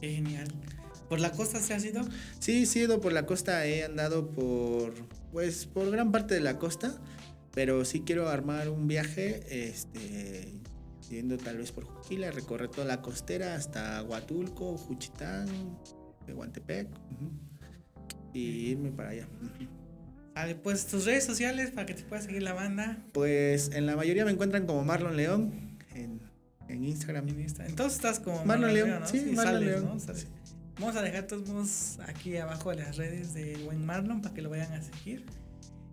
[0.00, 0.48] Qué genial.
[1.10, 2.00] ¿Por la costa se ha ido?
[2.38, 4.94] Sí, sí he ido por la costa, he andado por,
[5.30, 6.98] pues, por gran parte de la costa,
[7.58, 10.46] pero sí quiero armar un viaje, este,
[11.10, 15.48] yendo tal vez por Juquila, recorrer toda la costera hasta Huatulco, Juchitán,
[16.24, 16.86] Tehuantepec.
[18.32, 19.28] y irme para allá.
[20.36, 23.04] Vale, pues tus redes sociales para que te pueda seguir la banda.
[23.12, 26.20] Pues en la mayoría me encuentran como Marlon León en,
[26.68, 27.28] en Instagram.
[27.28, 27.40] En.
[27.40, 29.06] Entonces estás como Marlon León, ¿no?
[29.08, 29.84] sí, Marlon sales, León.
[29.84, 30.14] ¿no?
[30.78, 34.72] Vamos a dejar todos aquí abajo las redes de buen Marlon para que lo vayan
[34.74, 35.26] a seguir.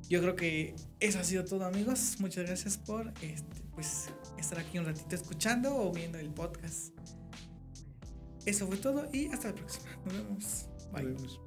[0.09, 2.17] Yo creo que eso ha sido todo, amigos.
[2.19, 6.93] Muchas gracias por este, pues, estar aquí un ratito escuchando o viendo el podcast.
[8.45, 9.85] Eso fue todo y hasta la próxima.
[10.05, 10.69] Nos vemos.
[10.93, 11.44] Bye.